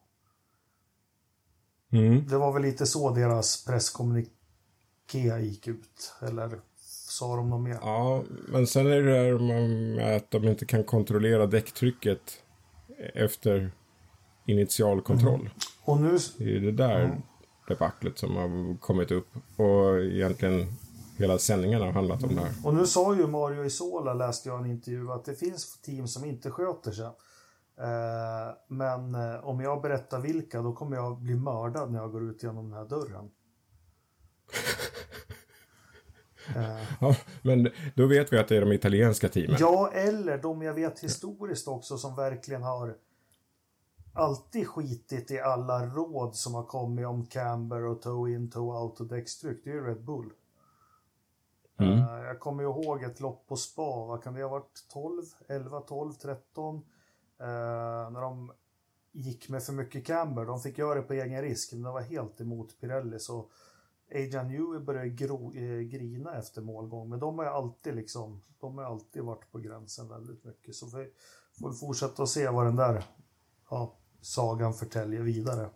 Mm. 1.93 2.27
Det 2.27 2.39
var 2.39 2.53
väl 2.53 2.63
lite 2.63 2.87
så 2.87 3.11
deras 3.11 3.65
presskommuniké 3.65 5.39
gick 5.41 5.69
ut. 5.69 6.15
Eller 6.21 6.61
Sa 7.19 7.37
de 7.37 7.51
något 7.51 7.61
mer? 7.61 7.79
Ja, 7.83 8.23
men 8.49 8.67
sen 8.67 8.87
är 8.87 9.03
det 9.03 9.13
där 9.13 9.39
med 9.39 10.17
att 10.17 10.31
de 10.31 10.45
inte 10.45 10.67
kan 10.67 10.85
kontrollera 10.85 11.47
däcktrycket 11.47 12.43
efter 13.15 13.71
initialkontroll. 14.47 15.41
Mm. 15.41 15.53
Och 15.85 16.01
nu... 16.01 16.19
Det 16.39 16.57
är 16.57 16.61
det 16.61 16.73
där 16.73 17.05
mm. 17.05 17.23
debaclet 17.69 18.19
som 18.19 18.37
har 18.37 18.81
kommit 18.81 19.11
upp. 19.11 19.29
Och 19.57 20.01
egentligen 20.01 20.67
hela 21.19 21.39
sändningen 21.39 21.81
har 21.81 21.93
handlat 21.93 22.23
om 22.23 22.35
det 22.35 22.41
här. 22.41 22.53
Och 22.65 22.75
nu 22.75 22.87
sa 22.87 23.15
ju 23.15 23.27
Mario 23.27 23.65
Isola, 23.65 24.15
läste 24.15 24.49
jag 24.49 24.61
en 24.61 24.71
intervju, 24.71 25.11
att 25.13 25.25
det 25.25 25.35
finns 25.35 25.81
team 25.81 26.09
som 26.09 26.25
inte 26.25 26.51
sköter 26.51 26.91
sig. 26.91 27.07
Eh, 27.81 28.55
men 28.69 29.15
eh, 29.15 29.45
om 29.45 29.61
jag 29.61 29.83
berättar 29.83 30.21
vilka, 30.21 30.63
då 30.63 30.73
kommer 30.73 30.97
jag 30.97 31.19
bli 31.19 31.35
mördad 31.35 31.93
när 31.93 31.99
jag 31.99 32.13
går 32.13 32.31
ut 32.31 32.43
genom 32.43 32.71
den 32.71 32.79
här 32.79 32.89
dörren. 32.89 33.31
Eh. 36.57 36.83
Ja, 37.01 37.17
men 37.43 37.71
då 37.95 38.07
vet 38.07 38.33
vi 38.33 38.39
att 38.39 38.49
det 38.49 38.57
är 38.57 38.61
de 38.61 38.73
italienska 38.73 39.29
teamen. 39.29 39.57
Ja, 39.61 39.91
eller 39.93 40.39
de 40.39 40.63
jag 40.63 40.75
vet 40.75 41.01
historiskt 41.01 41.69
också 41.69 41.99
som 41.99 42.17
verkligen 42.17 42.63
har 42.63 42.97
alltid 44.13 44.67
skitit 44.69 45.31
i 45.31 45.41
alla 45.41 45.87
råd 45.87 46.35
som 46.35 46.55
har 46.55 46.63
kommit 46.63 47.07
om 47.07 47.27
camber 47.27 47.85
och 47.85 48.03
toe 48.03 48.35
in, 48.35 48.51
toe 48.51 48.79
out 48.79 49.01
och 49.01 49.07
däckstryck. 49.07 49.61
Det 49.65 49.71
är 49.71 49.75
ju 49.75 49.87
Red 49.87 50.05
Bull. 50.05 50.31
Mm. 51.79 51.93
Uh, 51.93 52.25
jag 52.27 52.41
kommer 52.41 52.63
ihåg 52.63 53.03
ett 53.03 53.21
lopp 53.21 53.47
på 53.47 53.57
spa, 53.57 54.07
vad 54.07 54.23
kan 54.23 54.35
det 54.35 54.43
ha 54.43 54.49
varit? 54.51 54.85
12, 54.93 55.23
11, 55.49 55.81
12, 55.81 56.13
13? 56.13 56.77
Uh, 56.77 56.83
när 58.11 58.21
de 58.21 58.53
gick 59.13 59.49
med 59.49 59.63
för 59.63 59.73
mycket 59.73 60.07
camber. 60.07 60.45
De 60.45 60.61
fick 60.61 60.79
göra 60.79 60.95
det 60.95 61.03
på 61.03 61.13
egen 61.13 61.43
risk, 61.43 61.73
men 61.73 61.83
det 61.83 61.91
var 61.91 62.01
helt 62.01 62.41
emot 62.41 62.81
Pirelli. 62.81 63.19
Så 63.19 63.47
Adrian 64.11 64.49
Newey 64.49 64.81
började 64.81 65.09
gro, 65.09 65.53
eh, 65.55 65.81
grina 65.81 66.39
efter 66.39 66.63
målgång, 66.63 67.09
men 67.09 67.21
de 67.21 67.39
har 67.39 67.45
ju 67.45 67.51
alltid 67.51 67.95
liksom, 67.95 68.43
de 68.61 68.79
har 68.79 68.85
alltid 68.85 69.23
varit 69.23 69.53
på 69.53 69.59
gränsen 69.59 70.09
väldigt 70.09 70.45
mycket. 70.45 70.75
Så 70.75 70.87
vi 70.87 71.09
får 71.61 71.73
fortsätta 71.73 72.23
att 72.23 72.29
se 72.29 72.49
vad 72.49 72.67
den 72.67 72.77
där 72.77 73.05
ja, 73.71 73.97
sagan 74.21 74.75
förtäljer 74.75 75.21
vidare. 75.21 75.71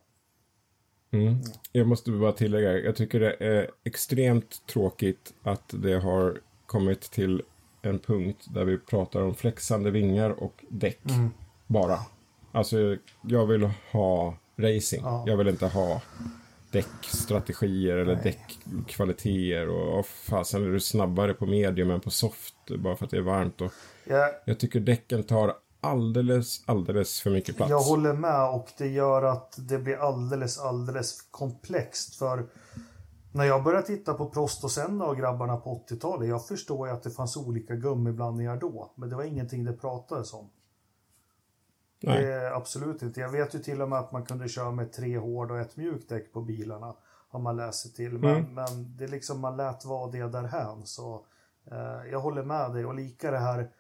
Mm. 1.10 1.34
Jag 1.72 1.87
måste 1.87 2.10
bara 2.10 2.32
tillägga, 2.32 2.78
jag 2.78 2.96
tycker 2.96 3.20
det 3.20 3.37
är 3.40 3.70
extremt 3.84 4.66
tråkigt 4.66 5.34
att 5.42 5.75
det 5.82 6.00
har 6.00 6.40
kommit 6.66 7.00
till 7.00 7.42
en 7.82 7.99
punkt 7.99 8.46
där 8.54 8.64
vi 8.64 8.78
pratar 8.78 9.22
om 9.22 9.34
flexande 9.34 9.90
vingar 9.90 10.30
och 10.30 10.64
däck 10.68 11.10
mm. 11.10 11.30
bara. 11.66 11.99
Alltså, 12.52 12.96
jag 13.22 13.46
vill 13.46 13.70
ha 13.92 14.34
racing. 14.56 15.02
Ja. 15.04 15.25
Jag 15.26 15.37
vill 15.37 15.49
inte 15.49 15.66
ha 15.66 16.02
däckstrategier 16.71 17.97
eller 17.97 18.17
däckkvaliteter 18.17 19.69
och, 19.69 19.99
och 19.99 20.07
fasen 20.07 20.65
är 20.65 20.71
du 20.71 20.81
snabbare 20.81 21.35
på 21.35 21.47
medium 21.47 21.91
än 21.91 22.00
på 22.00 22.11
soft 22.11 22.55
bara 22.79 22.97
för 22.97 23.05
att 23.05 23.11
det 23.11 23.17
är 23.17 23.21
varmt. 23.23 23.61
Och 23.61 23.73
yeah. 24.07 24.31
Jag 24.45 24.61
tycker 24.61 24.81
däcken 24.81 25.23
tar 25.23 25.55
alldeles, 25.81 26.62
alldeles 26.67 27.21
för 27.21 27.31
mycket 27.31 27.57
plats. 27.57 27.71
Jag 27.71 27.81
håller 27.81 28.12
med 28.12 28.49
och 28.49 28.69
det 28.79 28.89
gör 28.89 29.23
att 29.23 29.59
det 29.69 29.79
blir 29.79 29.97
alldeles, 29.97 30.59
alldeles 30.59 31.23
komplext. 31.31 32.15
För 32.15 32.47
när 33.33 33.45
jag 33.45 33.65
började 33.65 33.87
titta 33.87 34.15
på 34.15 34.27
Prost 34.27 34.65
och 34.65 34.71
Senna 34.71 35.05
och 35.05 35.17
grabbarna 35.17 35.57
på 35.57 35.85
80-talet, 35.89 36.29
jag 36.29 36.47
förstår 36.47 36.89
ju 36.89 36.95
att 36.95 37.03
det 37.03 37.11
fanns 37.11 37.37
olika 37.37 37.75
gummiblandningar 37.75 38.57
då, 38.57 38.93
men 38.95 39.09
det 39.09 39.17
var 39.17 39.25
ingenting 39.25 39.65
det 39.65 39.73
pratades 39.73 40.33
om. 40.35 40.50
Det, 42.00 42.54
absolut 42.54 43.02
inte. 43.02 43.21
Jag 43.21 43.28
vet 43.28 43.54
ju 43.54 43.59
till 43.59 43.83
och 43.83 43.88
med 43.88 43.99
att 43.99 44.12
man 44.12 44.25
kunde 44.25 44.49
köra 44.49 44.71
med 44.71 44.92
tre 44.92 45.19
hårda 45.19 45.54
och 45.54 45.61
ett 45.61 45.76
mjukt 45.76 46.09
däck 46.09 46.33
på 46.33 46.40
bilarna. 46.40 46.95
Har 47.28 47.40
man 47.40 47.57
läst 47.57 47.80
sig 47.83 47.92
till. 47.92 48.19
Men, 48.19 48.37
mm. 48.37 48.54
men 48.54 48.97
det 48.97 49.04
är 49.04 49.09
liksom, 49.09 49.40
man 49.40 49.57
lät 49.57 49.85
vara 49.85 50.11
det 50.11 50.28
därhän. 50.28 50.87
Så 50.87 51.25
eh, 51.71 52.11
jag 52.11 52.21
håller 52.21 52.42
med 52.42 52.73
dig. 52.73 52.85
Och 52.85 52.95
lika 52.95 53.30
det 53.30 53.38
här 53.38 53.71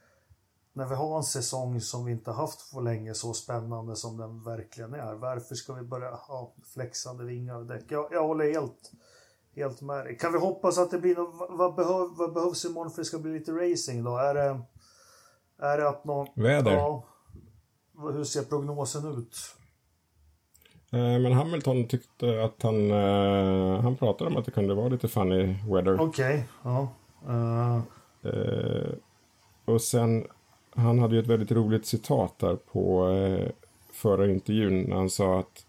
när 0.72 0.86
vi 0.86 0.94
har 0.94 1.16
en 1.16 1.22
säsong 1.22 1.80
som 1.80 2.04
vi 2.04 2.12
inte 2.12 2.30
haft 2.30 2.72
på 2.72 2.80
länge 2.80 3.14
så 3.14 3.34
spännande 3.34 3.96
som 3.96 4.16
den 4.16 4.44
verkligen 4.44 4.94
är. 4.94 5.14
Varför 5.14 5.54
ska 5.54 5.72
vi 5.72 5.82
börja 5.82 6.10
ha 6.10 6.52
flexande 6.74 7.24
vingar 7.24 7.56
och 7.56 7.66
däck? 7.66 7.84
Jag, 7.88 8.08
jag 8.10 8.26
håller 8.26 8.52
helt, 8.52 8.92
helt 9.54 9.80
med 9.80 10.04
dig. 10.04 10.18
Kan 10.18 10.32
vi 10.32 10.38
hoppas 10.38 10.78
att 10.78 10.90
det 10.90 10.98
blir 10.98 11.16
något, 11.16 11.50
vad, 11.50 11.74
behöv, 11.74 12.08
vad 12.16 12.32
behövs 12.32 12.64
imorgon 12.64 12.90
för 12.90 13.00
att 13.00 13.04
det 13.04 13.08
ska 13.08 13.18
bli 13.18 13.32
lite 13.32 13.52
racing 13.52 14.04
då? 14.04 14.16
Är 14.16 14.34
det, 14.34 14.60
är 15.58 15.78
det 15.78 15.88
att 15.88 16.04
någon... 16.04 16.26
Väder? 16.34 16.72
Ja, 16.72 17.04
hur 18.00 18.24
ser 18.24 18.42
prognosen 18.42 19.18
ut? 19.18 19.36
Eh, 20.92 21.20
men 21.20 21.32
Hamilton 21.32 21.88
tyckte 21.88 22.44
att 22.44 22.62
han, 22.62 22.90
uh, 22.90 23.80
han 23.80 23.96
pratade 23.96 24.30
om 24.30 24.36
att 24.36 24.44
det 24.44 24.50
kunde 24.50 24.74
vara 24.74 24.88
lite 24.88 25.08
funny 25.08 25.56
weather. 25.68 26.00
Okej, 26.00 26.34
okay, 26.34 26.42
ja. 26.62 26.88
Uh... 27.26 27.80
Och 29.64 29.82
sen 29.82 30.24
han 30.74 30.98
hade 30.98 31.14
ju 31.14 31.20
ett 31.20 31.26
väldigt 31.26 31.52
roligt 31.52 31.86
citat 31.86 32.38
där 32.38 32.56
på 32.56 33.08
eh, 33.08 33.48
förra 33.92 34.30
intervjun 34.30 34.82
när 34.82 34.96
han 34.96 35.10
sa 35.10 35.38
att 35.38 35.66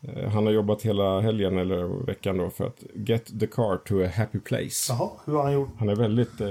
eh, 0.00 0.28
han 0.28 0.46
har 0.46 0.52
jobbat 0.52 0.82
hela 0.82 1.20
helgen 1.20 1.58
eller 1.58 2.04
veckan 2.06 2.38
då 2.38 2.50
för 2.50 2.66
att 2.66 2.84
get 2.94 3.40
the 3.40 3.46
car 3.46 3.76
to 3.76 4.04
a 4.04 4.10
happy 4.16 4.38
place. 4.38 4.92
Jaha, 4.92 5.10
hur 5.24 5.32
har 5.32 5.42
han 5.42 5.52
gjort? 5.52 5.68
Han 5.78 5.88
är 5.88 5.96
väldigt 5.96 6.40
eh, 6.40 6.48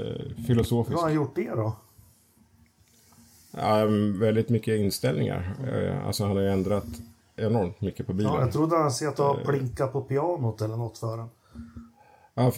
filosofisk. 0.47 0.91
Hur 0.91 0.97
har 0.97 1.03
han 1.03 1.13
gjort 1.13 1.35
det 1.35 1.50
då? 1.50 1.75
Ja, 3.51 3.86
väldigt 4.20 4.50
mycket 4.50 4.79
inställningar. 4.79 5.55
Mm. 5.60 6.05
Alltså 6.05 6.24
han 6.24 6.36
har 6.36 6.43
ju 6.43 6.51
ändrat 6.51 6.86
enormt 7.36 7.81
mycket 7.81 8.08
på 8.08 8.13
bilen. 8.13 8.34
Ja, 8.34 8.41
jag 8.41 8.51
trodde 8.51 8.77
han 8.77 8.91
sett 8.91 9.20
att 9.20 9.43
plinka 9.43 9.88
på 9.88 10.01
pianot 10.01 10.62
eller 10.62 10.75
något 10.77 10.98
för 10.98 11.08
honom. 11.08 11.29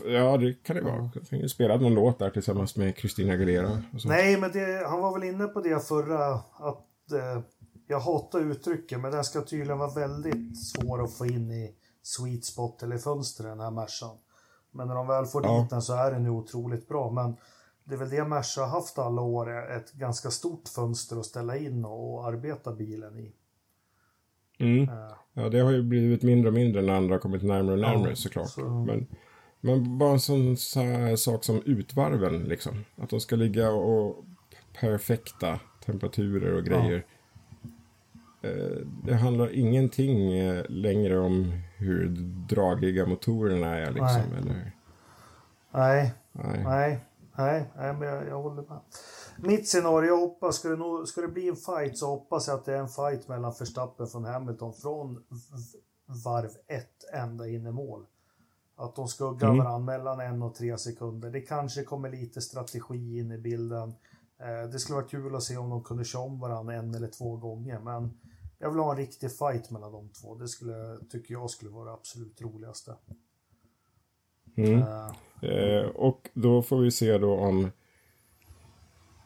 Ja, 0.06 0.38
det 0.38 0.64
kan 0.64 0.76
det 0.76 0.82
vara. 0.82 1.10
Han 1.32 1.50
spelat 1.50 1.82
någon 1.82 1.94
låt 1.94 2.20
där 2.20 2.30
tillsammans 2.30 2.76
med 2.76 2.98
Christina 2.98 3.34
Aguilera. 3.34 3.82
Nej, 4.06 4.38
men 4.38 4.52
det, 4.52 4.88
han 4.88 5.02
var 5.02 5.14
väl 5.20 5.30
inne 5.30 5.48
på 5.48 5.62
det 5.62 5.88
förra. 5.88 6.34
Att 6.60 7.12
eh, 7.12 7.42
Jag 7.88 8.00
hatar 8.00 8.40
uttrycket, 8.40 9.00
men 9.00 9.12
den 9.12 9.24
ska 9.24 9.42
tydligen 9.42 9.78
vara 9.78 9.94
väldigt 9.94 10.66
svår 10.66 11.04
att 11.04 11.14
få 11.14 11.26
in 11.26 11.52
i 11.52 11.76
sweet 12.04 12.46
spot 12.46 12.84
eller 12.84 12.98
fönster 12.98 13.44
den 13.44 13.60
här 13.60 13.72
Mercan. 13.72 14.18
Men 14.72 14.88
när 14.88 14.96
de 14.96 15.08
väl 15.08 15.26
får 15.26 15.46
ja. 15.46 15.60
dit 15.62 15.70
den 15.70 15.82
så 15.82 15.94
är 15.94 16.12
den 16.12 16.24
ju 16.24 16.30
otroligt 16.30 16.88
bra. 16.88 17.12
Men 17.12 17.36
det 17.84 17.94
är 17.94 18.00
väl 18.00 18.10
det 18.10 18.28
Merca 18.28 18.62
har 18.62 18.68
haft 18.68 18.98
alla 18.98 19.22
år, 19.22 19.72
ett 19.72 19.92
ganska 19.92 20.30
stort 20.30 20.68
fönster 20.68 21.18
att 21.20 21.26
ställa 21.26 21.58
in 21.58 21.86
och 21.86 22.28
arbeta 22.28 22.74
bilen 22.74 23.20
i. 23.20 23.34
Mm. 24.60 24.90
Uh. 24.90 25.14
Ja, 25.34 25.50
det 25.50 25.60
har 25.60 25.72
ju 25.72 25.84
blivit 25.84 26.24
mindre 26.24 26.48
och 26.48 26.54
mindre 26.54 26.82
när 26.82 26.94
andra 26.94 27.16
har 27.16 27.20
kommit 27.20 27.44
närmare 27.44 27.74
och 27.74 27.82
närmare 27.82 28.10
ja, 28.10 28.16
såklart. 28.16 28.50
Så... 28.50 28.62
Men 28.70 29.08
men 29.66 29.98
bara 29.98 30.12
en 30.12 30.20
sån 30.20 30.58
så 30.58 31.18
sak 31.18 31.44
som 31.44 31.62
utvarven, 31.66 32.44
liksom. 32.44 32.86
Att 32.96 33.10
de 33.10 33.20
ska 33.20 33.36
ligga 33.36 33.72
och 33.72 34.26
perfekta 34.80 35.60
temperaturer 35.86 36.54
och 36.54 36.64
grejer. 36.64 37.06
Ja. 38.42 38.50
Eh, 38.50 38.88
det 39.04 39.16
handlar 39.16 39.56
ingenting 39.56 40.34
eh, 40.34 40.66
längre 40.70 41.20
om 41.20 41.62
hur 41.78 42.08
dragiga 42.50 43.06
motorerna 43.06 43.76
är, 43.76 43.92
liksom. 43.92 44.22
Nej. 44.32 44.40
Eller... 44.42 44.72
Nej. 45.72 46.14
Nej. 46.32 46.64
Nej. 46.64 47.00
Nej, 47.38 47.72
nej, 47.76 47.94
men 47.94 48.08
jag, 48.08 48.28
jag 48.28 48.42
håller 48.42 48.62
med. 48.62 48.80
Mitt 49.38 49.68
scenario, 49.68 50.08
jag 50.08 50.18
hoppas, 50.18 50.56
ska 50.56 50.70
det, 50.70 50.76
nog, 50.76 51.08
ska 51.08 51.22
det 51.22 51.28
bli 51.28 51.50
en 51.50 51.56
fight 51.56 51.98
så 51.98 52.08
hoppas 52.08 52.48
jag 52.48 52.56
att 52.56 52.66
det 52.66 52.74
är 52.74 52.80
en 52.80 52.90
fight 52.90 53.28
mellan 53.28 53.54
Verstappen 53.60 54.08
från 54.08 54.26
Hamilton 54.26 54.74
från 54.74 55.24
varv 56.26 56.52
1 56.68 56.88
ända 57.14 57.48
in 57.48 57.68
i 57.68 57.72
mål. 57.72 58.06
Att 58.76 58.96
de 58.96 59.08
skuggar 59.08 59.48
mm. 59.48 59.58
varandra 59.58 59.98
mellan 59.98 60.20
en 60.20 60.42
och 60.42 60.56
tre 60.56 60.78
sekunder. 60.78 61.32
Det 61.32 61.42
kanske 61.42 61.84
kommer 61.84 62.10
lite 62.10 62.42
strategi 62.42 63.20
in 63.20 63.32
i 63.32 63.38
bilden. 63.38 63.94
Eh, 64.40 64.70
det 64.72 64.80
skulle 64.80 64.96
vara 64.96 65.08
kul 65.08 65.36
att 65.36 65.44
se 65.44 65.58
om 65.58 65.70
de 65.70 65.84
kunde 65.84 66.04
köra 66.04 66.22
om 66.22 66.40
varandra 66.40 66.74
en 66.74 66.96
eller 66.96 67.08
två 67.08 67.38
gånger. 67.38 67.80
Men 67.80 68.20
jag 68.58 68.70
vill 68.70 68.80
ha 68.80 68.92
en 68.92 68.98
riktig 68.98 69.32
fight 69.32 69.72
mellan 69.72 69.92
de 69.92 70.10
två. 70.10 70.36
Det 70.36 70.48
skulle, 70.48 71.00
tycker 71.10 71.34
jag 71.34 71.50
skulle 71.50 71.72
vara 71.72 71.86
det 71.86 71.94
absolut 71.94 72.42
roligaste. 72.42 72.96
Mm. 74.56 74.84
Uh, 75.44 75.50
eh, 75.50 75.86
och 75.86 76.30
då 76.34 76.62
får 76.62 76.78
vi 76.78 76.92
se 76.92 77.18
då 77.18 77.34
om 77.34 77.72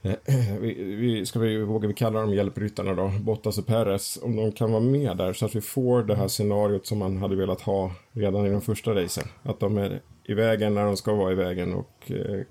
vi, 0.59 0.95
vi, 0.99 1.25
ska 1.25 1.39
vi, 1.39 1.63
vågar 1.63 1.87
vi 1.87 1.93
kalla 1.93 2.19
dem 2.19 2.33
hjälpryttarna 2.33 2.93
då, 2.93 3.11
Bottas 3.21 3.57
och 3.57 3.65
Perez, 3.65 4.19
om 4.23 4.35
de 4.35 4.51
kan 4.51 4.71
vara 4.71 4.81
med 4.81 5.17
där 5.17 5.33
så 5.33 5.45
att 5.45 5.55
vi 5.55 5.61
får 5.61 6.03
det 6.03 6.15
här 6.15 6.27
scenariot 6.27 6.85
som 6.85 6.97
man 6.97 7.17
hade 7.17 7.35
velat 7.35 7.61
ha 7.61 7.91
redan 8.11 8.45
i 8.45 8.49
de 8.49 8.61
första 8.61 8.95
racen. 8.95 9.27
Att 9.43 9.59
de 9.59 9.77
är 9.77 10.01
i 10.23 10.33
vägen 10.33 10.73
när 10.73 10.85
de 10.85 10.97
ska 10.97 11.13
vara 11.13 11.31
i 11.31 11.35
vägen 11.35 11.73
och 11.73 12.11
eh, 12.11 12.41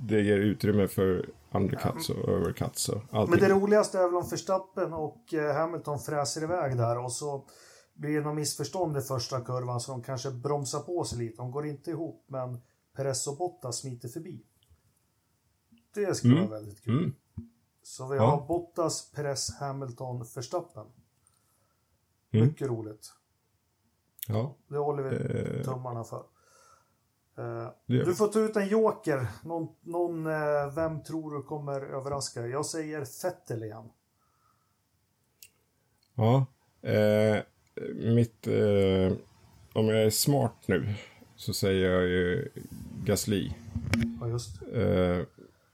det 0.00 0.20
ger 0.20 0.38
utrymme 0.38 0.88
för 0.88 1.26
undercuts 1.54 2.10
och 2.10 2.28
övercuts 2.28 2.88
och 2.88 3.02
allting. 3.10 3.30
Men 3.30 3.48
det 3.48 3.54
roligaste 3.54 3.98
är 3.98 4.02
väl 4.02 4.14
om 4.14 4.28
Verstappen 4.30 4.92
och 4.92 5.34
eh, 5.34 5.54
Hamilton 5.54 5.98
fräser 5.98 6.42
iväg 6.42 6.76
där 6.76 7.04
och 7.04 7.12
så 7.12 7.44
blir 7.94 8.14
det 8.14 8.24
något 8.24 8.34
missförstånd 8.34 8.96
i 8.96 9.00
första 9.00 9.40
kurvan 9.40 9.80
så 9.80 9.92
de 9.92 10.02
kanske 10.02 10.30
bromsar 10.30 10.80
på 10.80 11.04
sig 11.04 11.18
lite. 11.18 11.36
De 11.36 11.50
går 11.50 11.66
inte 11.66 11.90
ihop 11.90 12.24
men 12.26 12.60
Perez 12.92 13.26
och 13.26 13.36
Bottas 13.36 13.78
smiter 13.78 14.08
förbi. 14.08 14.44
Det 15.94 16.14
skulle 16.14 16.36
mm. 16.36 16.48
vara 16.48 16.60
väldigt 16.60 16.84
kul. 16.84 16.98
Mm. 16.98 17.14
Så 17.82 18.08
vi 18.08 18.18
har 18.18 18.46
Bottas, 18.46 19.12
Perez, 19.12 19.54
Hamilton, 19.60 20.18
Verstappen. 20.18 20.86
Mm. 22.30 22.46
Mycket 22.46 22.68
roligt. 22.68 23.12
Ja. 24.28 24.56
Det 24.68 24.78
håller 24.78 25.02
vi 25.02 25.16
uh... 25.16 25.64
tummarna 25.64 26.04
för. 26.04 26.22
Gör 27.86 28.04
du 28.04 28.14
får 28.14 28.28
ta 28.28 28.40
ut 28.40 28.56
en 28.56 28.68
joker. 28.68 29.26
Någon, 29.42 29.68
någon, 29.80 30.26
eh, 30.26 30.74
vem 30.74 31.02
tror 31.02 31.34
du 31.34 31.42
kommer 31.42 31.80
överraska? 31.80 32.46
Jag 32.46 32.66
säger 32.66 33.04
Fettel 33.04 33.62
igen. 33.62 33.90
Ja. 36.14 36.46
Eh, 36.88 37.42
mitt... 37.94 38.46
Eh, 38.46 39.12
om 39.74 39.88
jag 39.88 40.02
är 40.02 40.10
smart 40.10 40.54
nu 40.66 40.94
så 41.36 41.52
säger 41.54 41.90
jag 41.90 42.02
ju 42.02 42.48
Gasly. 43.04 43.52
Ja, 44.20 44.28
just. 44.28 44.62
Eh, 44.62 45.18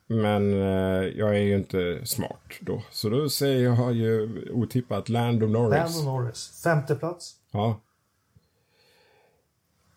men 0.07 0.53
eh, 0.53 1.03
jag 1.19 1.29
är 1.37 1.41
ju 1.43 1.55
inte 1.55 2.07
smart 2.07 2.53
då. 2.61 2.83
Så 2.91 3.09
då 3.09 3.29
säger 3.29 3.65
jag 3.65 3.93
ju 3.95 4.43
otippat 4.53 5.09
Lando 5.09 5.47
Norris. 5.47 5.79
Lando 5.97 6.11
Norris. 6.13 6.61
Femte 6.65 6.95
plats. 6.97 7.37
Ja. 7.51 7.81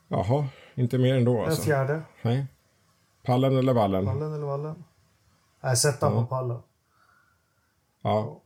Jaha, 0.07 0.47
inte 0.75 0.97
mer 0.97 1.15
än 1.15 1.25
då 1.25 1.37
En 1.39 1.45
alltså. 1.45 1.61
fjärde. 1.63 2.01
Nej. 2.21 2.45
Pallen 3.23 3.57
eller 3.57 3.73
vallen? 3.73 4.05
Pallen 4.05 4.33
eller 4.33 4.45
vallen? 4.45 4.83
Nej, 5.61 5.75
sätt 5.77 6.01
han 6.01 6.13
Ja. 6.13 6.21
på 6.21 6.27
pallen. 6.27 6.59
Ja. 8.01 8.41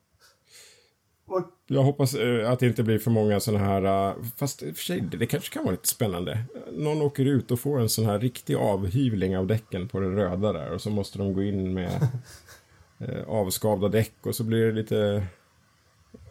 Jag 1.68 1.84
hoppas 1.84 2.14
eh, 2.16 2.52
att 2.52 2.60
det 2.60 2.68
inte 2.68 2.84
blir 2.84 3.00
för 3.00 3.12
många 3.12 3.40
sådana 3.40 3.66
här, 3.66 4.10
eh, 4.10 4.16
fast 4.36 4.64
i 4.64 4.72
och 4.72 4.76
för 4.76 4.84
sig, 4.84 5.02
det 5.02 5.26
kanske 5.26 5.54
kan 5.54 5.64
vara 5.64 5.72
lite 5.72 5.88
spännande. 5.88 6.40
Någon 6.72 7.02
åker 7.02 7.26
ut 7.26 7.52
och 7.52 7.60
får 7.60 7.80
en 7.80 7.90
sån 7.90 8.06
här 8.06 8.20
riktig 8.20 8.56
avhyvling 8.56 9.38
av 9.38 9.48
däcken 9.48 9.88
på 9.88 10.00
det 10.00 10.08
röda 10.10 10.54
där 10.54 10.72
och 10.72 10.82
så 10.82 10.90
måste 10.90 11.18
de 11.18 11.34
gå 11.34 11.44
in 11.44 11.74
med 11.74 11.92
eh, 13.00 13.24
avskavda 13.28 13.88
däck 13.88 14.14
och 14.22 14.36
så 14.36 14.44
blir 14.44 14.66
det 14.66 14.72
lite... 14.72 15.26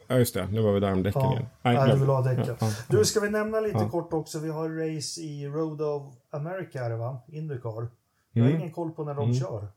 Ja, 0.06 0.18
just 0.18 0.34
det, 0.34 0.46
nu 0.46 0.60
var 0.60 0.72
vi 0.72 0.80
där 0.80 0.92
om 0.92 1.02
däcken 1.02 1.22
ja. 1.22 1.32
igen. 1.32 1.46
Nej, 1.62 1.74
glöm 1.74 1.88
du 1.88 1.96
vill 1.98 2.08
ha 2.08 2.22
däcken. 2.22 2.56
Ja. 2.60 2.70
Du, 2.88 3.04
ska 3.04 3.20
vi 3.20 3.30
nämna 3.30 3.60
lite 3.60 3.78
Ja. 3.78 3.88
kort 3.88 4.12
också? 4.12 4.38
Vi 4.38 4.48
har 4.50 4.68
race 4.96 5.20
i 5.20 5.46
Road 5.46 5.80
of 5.82 6.02
America, 6.30 6.84
är 6.84 6.90
det 6.90 6.96
va? 6.96 7.20
Indycar. 7.28 7.88
Jag 8.32 8.42
har 8.42 8.50
Mm. 8.50 8.60
ingen 8.60 8.72
koll 8.72 8.90
på 8.90 9.04
när 9.04 9.14
de 9.14 9.24
Mm. 9.24 9.40
kör. 9.40 9.68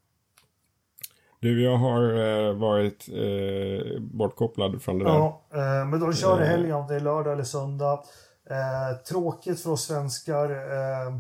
Du, 1.40 1.64
jag 1.64 1.78
har 1.78 2.04
eh, 2.04 2.54
varit 2.54 3.10
eh, 3.10 4.00
bortkopplad 4.02 4.82
från 4.82 5.00
det 5.00 5.06
där. 5.06 5.12
Ja, 5.12 5.42
eh, 5.54 5.86
men 5.88 6.00
de 6.00 6.14
kör 6.14 6.40
i 6.42 6.44
Eh. 6.44 6.50
helgen, 6.50 6.76
om 6.76 6.88
det 6.88 6.96
är 6.96 7.00
lördag 7.00 7.34
eller 7.34 7.44
söndag. 7.44 8.04
Eh, 8.50 8.98
tråkigt 9.10 9.62
för 9.62 9.72
oss 9.72 9.84
svenskar. 9.86 10.50
Eh, 10.50 11.18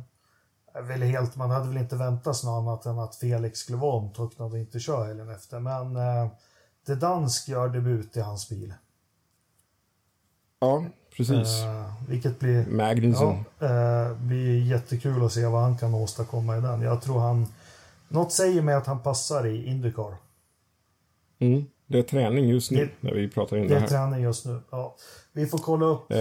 väl 0.84 1.02
helt, 1.02 1.36
man 1.36 1.52
hade 1.52 1.68
väl 1.68 1.78
inte 1.78 1.96
väntat 1.96 2.36
sig 2.36 2.50
något 2.50 2.58
annat 2.68 2.86
än 2.86 3.00
att 3.00 3.16
Felix 3.16 3.60
skulle 3.60 3.78
vara 3.78 3.96
omtöcknad 3.96 4.52
och 4.52 4.58
inte 4.58 4.80
köra 4.80 5.06
helgen 5.06 5.30
efter. 5.30 5.60
Men 5.60 5.94
det 6.86 6.96
dansk 6.96 7.48
gör 7.48 7.70
debut 7.70 8.18
i 8.18 8.20
hans 8.22 8.50
bil. 8.50 8.74
Ja, 10.60 10.84
precis. 11.18 11.48
Vilket 12.08 12.40
blir, 12.40 12.66
Magnussen. 12.66 13.44
ja, 13.60 14.14
blir 14.14 14.62
jättekul 14.64 15.26
att 15.26 15.32
se 15.32 15.46
vad 15.46 15.62
han 15.62 15.78
kan 15.78 15.94
åstadkomma 15.94 16.58
i 16.58 16.62
den. 16.62 16.82
Jag 16.82 17.02
tror 17.02 17.20
han... 17.20 17.48
Något 18.08 18.32
säger 18.32 18.62
mig 18.62 18.76
att 18.76 18.88
han 18.88 19.04
passar 19.04 19.46
i 19.48 19.66
Indycar. 19.68 20.16
Mm. 21.40 21.66
Det 21.88 22.00
är 22.00 22.04
träning 22.04 22.46
just 22.50 22.72
nu 22.72 22.78
Det- 22.86 22.92
när 23.08 23.14
vi 23.16 23.28
pratar 23.30 23.58
in 23.58 23.64
Det 23.64 23.70
det 23.70 23.76
är 23.76 23.80
här. 23.80 23.88
träning 23.88 24.22
just 24.22 24.46
nu. 24.46 24.60
Ja. 24.72 24.96
Vi 25.34 25.46
får 25.48 25.58
kolla 25.58 25.86
upp. 25.86 26.12
Eh, 26.12 26.18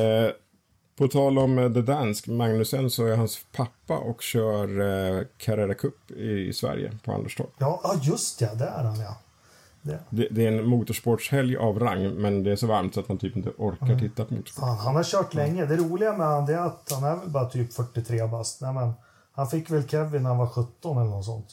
på 0.98 1.08
tal 1.08 1.38
om 1.38 1.58
eh, 1.58 1.72
The 1.72 1.82
Dansk, 1.82 2.26
Magnusen, 2.26 2.90
så 2.90 3.06
är 3.06 3.16
hans 3.16 3.38
pappa 3.56 3.98
och 3.98 4.22
kör 4.22 4.80
eh, 5.18 5.22
Carrera 5.36 5.74
Cup 5.74 6.10
i, 6.10 6.30
i 6.48 6.52
Sverige 6.52 6.92
på 7.04 7.12
Anderstorp. 7.12 7.50
Ja, 7.58 7.80
ja, 7.84 7.94
just 8.02 8.40
ja, 8.40 8.54
det 8.54 8.64
är 8.64 8.84
han 8.84 9.00
ja. 9.00 9.16
Det. 9.82 9.98
Det, 10.10 10.28
det 10.30 10.44
är 10.46 10.52
en 10.52 10.66
motorsportshelg 10.68 11.56
av 11.56 11.78
rang, 11.78 12.08
men 12.14 12.42
det 12.44 12.52
är 12.52 12.56
så 12.56 12.66
varmt 12.66 12.94
så 12.94 13.00
att 13.00 13.08
man 13.08 13.18
typ 13.18 13.36
inte 13.36 13.50
orkar 13.58 13.98
titta 13.98 14.24
på 14.24 14.34
motorsport. 14.34 14.64
Fan, 14.64 14.76
han 14.76 14.96
har 14.96 15.02
kört 15.04 15.34
länge. 15.34 15.66
Det 15.66 15.76
roliga 15.76 16.16
med 16.16 16.26
han 16.26 16.48
är 16.48 16.58
att 16.58 16.92
han 16.92 17.04
är 17.04 17.16
väl 17.16 17.28
bara 17.30 17.44
typ 17.50 17.72
43 17.72 18.26
bast. 18.26 18.60
Nej, 18.60 18.72
men 18.74 18.92
han 19.32 19.46
fick 19.48 19.70
väl 19.70 19.88
Kevin 19.88 20.22
när 20.22 20.30
han 20.30 20.38
var 20.38 20.46
17 20.46 20.98
eller 20.98 21.10
något 21.10 21.24
sånt. 21.24 21.46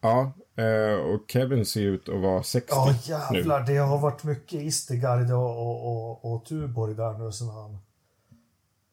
Ja, 0.00 0.32
eh, 0.56 1.00
och 1.00 1.20
Kevin 1.28 1.66
ser 1.66 1.80
ut 1.80 2.08
att 2.08 2.20
vara 2.20 2.42
60 2.42 2.68
Ja, 2.74 2.86
nu. 2.92 3.12
jävlar. 3.12 3.60
Det 3.60 3.76
har 3.76 3.98
varit 3.98 4.24
mycket 4.24 4.60
Istergard 4.62 5.30
och, 5.32 5.58
och, 5.58 5.86
och, 5.86 6.34
och 6.34 6.44
Tuborg 6.44 6.94
där 6.94 7.18
nu 7.18 7.32
sen 7.32 7.48
han... 7.48 7.78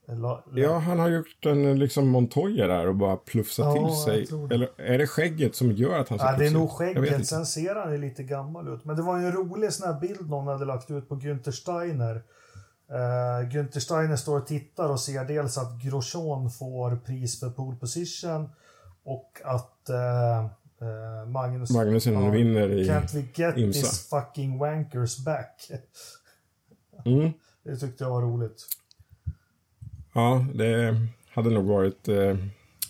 La, 0.08 0.43
Ja, 0.53 0.77
han 0.77 0.99
har 0.99 1.10
gjort 1.10 1.45
en 1.45 1.80
liksom 1.80 2.08
Montoya 2.08 2.67
där 2.67 2.88
och 2.88 2.95
bara 2.95 3.15
plufsat 3.15 3.65
Ja, 3.65 3.88
till 3.88 3.95
sig. 4.27 4.39
Eller 4.51 4.69
är 4.77 4.97
det 4.97 5.08
skägget 5.08 5.56
som 5.56 5.71
gör 5.71 5.99
att 5.99 6.10
han 6.10 6.19
ser 6.19 6.25
Ja, 6.25 6.38
det 6.38 6.45
är 6.45 6.51
nog 6.51 6.71
skägget. 6.71 7.27
Sen 7.27 7.45
ser 7.45 7.75
han 7.75 7.91
ju 7.91 7.97
lite 7.97 8.23
gammal 8.23 8.67
ut. 8.67 8.86
Men 8.86 8.95
det 8.95 9.01
var 9.01 9.19
ju 9.19 9.25
en 9.25 9.32
rolig 9.32 9.73
sån 9.73 9.93
här 9.93 9.99
bild 9.99 10.30
någon 10.30 10.47
hade 10.47 10.65
lagt 10.65 10.91
ut 10.91 11.10
på 11.10 11.15
Günther 11.15 11.51
Steiner. 11.51 12.15
Uh, 12.91 13.49
Günther 13.49 13.80
Steiner 13.80 14.15
står 14.15 14.38
och 14.38 14.47
tittar 14.47 14.89
och 14.89 14.99
ser 14.99 15.25
dels 15.25 15.58
att 15.58 15.82
Grosjean 15.84 16.49
får 16.49 16.95
pris 16.95 17.39
för 17.39 17.49
pole 17.49 17.77
position 17.77 18.49
och 19.03 19.41
att 19.43 19.89
eh, 19.89 20.45
eh, 20.81 21.29
Magnus... 21.29 21.69
Magnusen 21.71 22.13
Ja, 22.13 22.29
vinner 22.29 22.69
i 22.69 22.89
Can't 22.89 23.13
we 23.15 23.25
get 23.35 23.57
IMSA. 23.57 23.79
this 23.81 24.09
fucking 24.09 24.57
wankers 24.59 25.17
back? 25.25 25.71
Mm. 27.05 27.31
Det 27.63 27.77
tyckte 27.77 28.03
jag 28.03 28.11
var 28.11 28.21
roligt. 28.21 28.67
Ja, 30.13 30.45
det 30.53 30.95
hade 31.29 31.49
nog 31.49 31.65
varit 31.65 32.07
eh, 32.07 32.35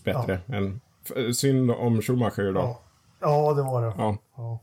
bättre 0.04 0.40
än... 0.48 0.82
f- 1.10 1.36
Synd 1.36 1.72
om 1.72 2.02
Schumacher 2.02 2.54
då. 2.54 2.60
Ja, 2.60 2.80
ja 3.20 3.54
det 3.54 3.62
var 3.64 3.82
det. 3.82 3.94
Ja. 3.98 4.18
Ja. 4.38 4.60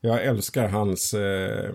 Jag 0.00 0.24
älskar 0.24 0.68
hans, 0.68 1.14
eh, 1.14 1.70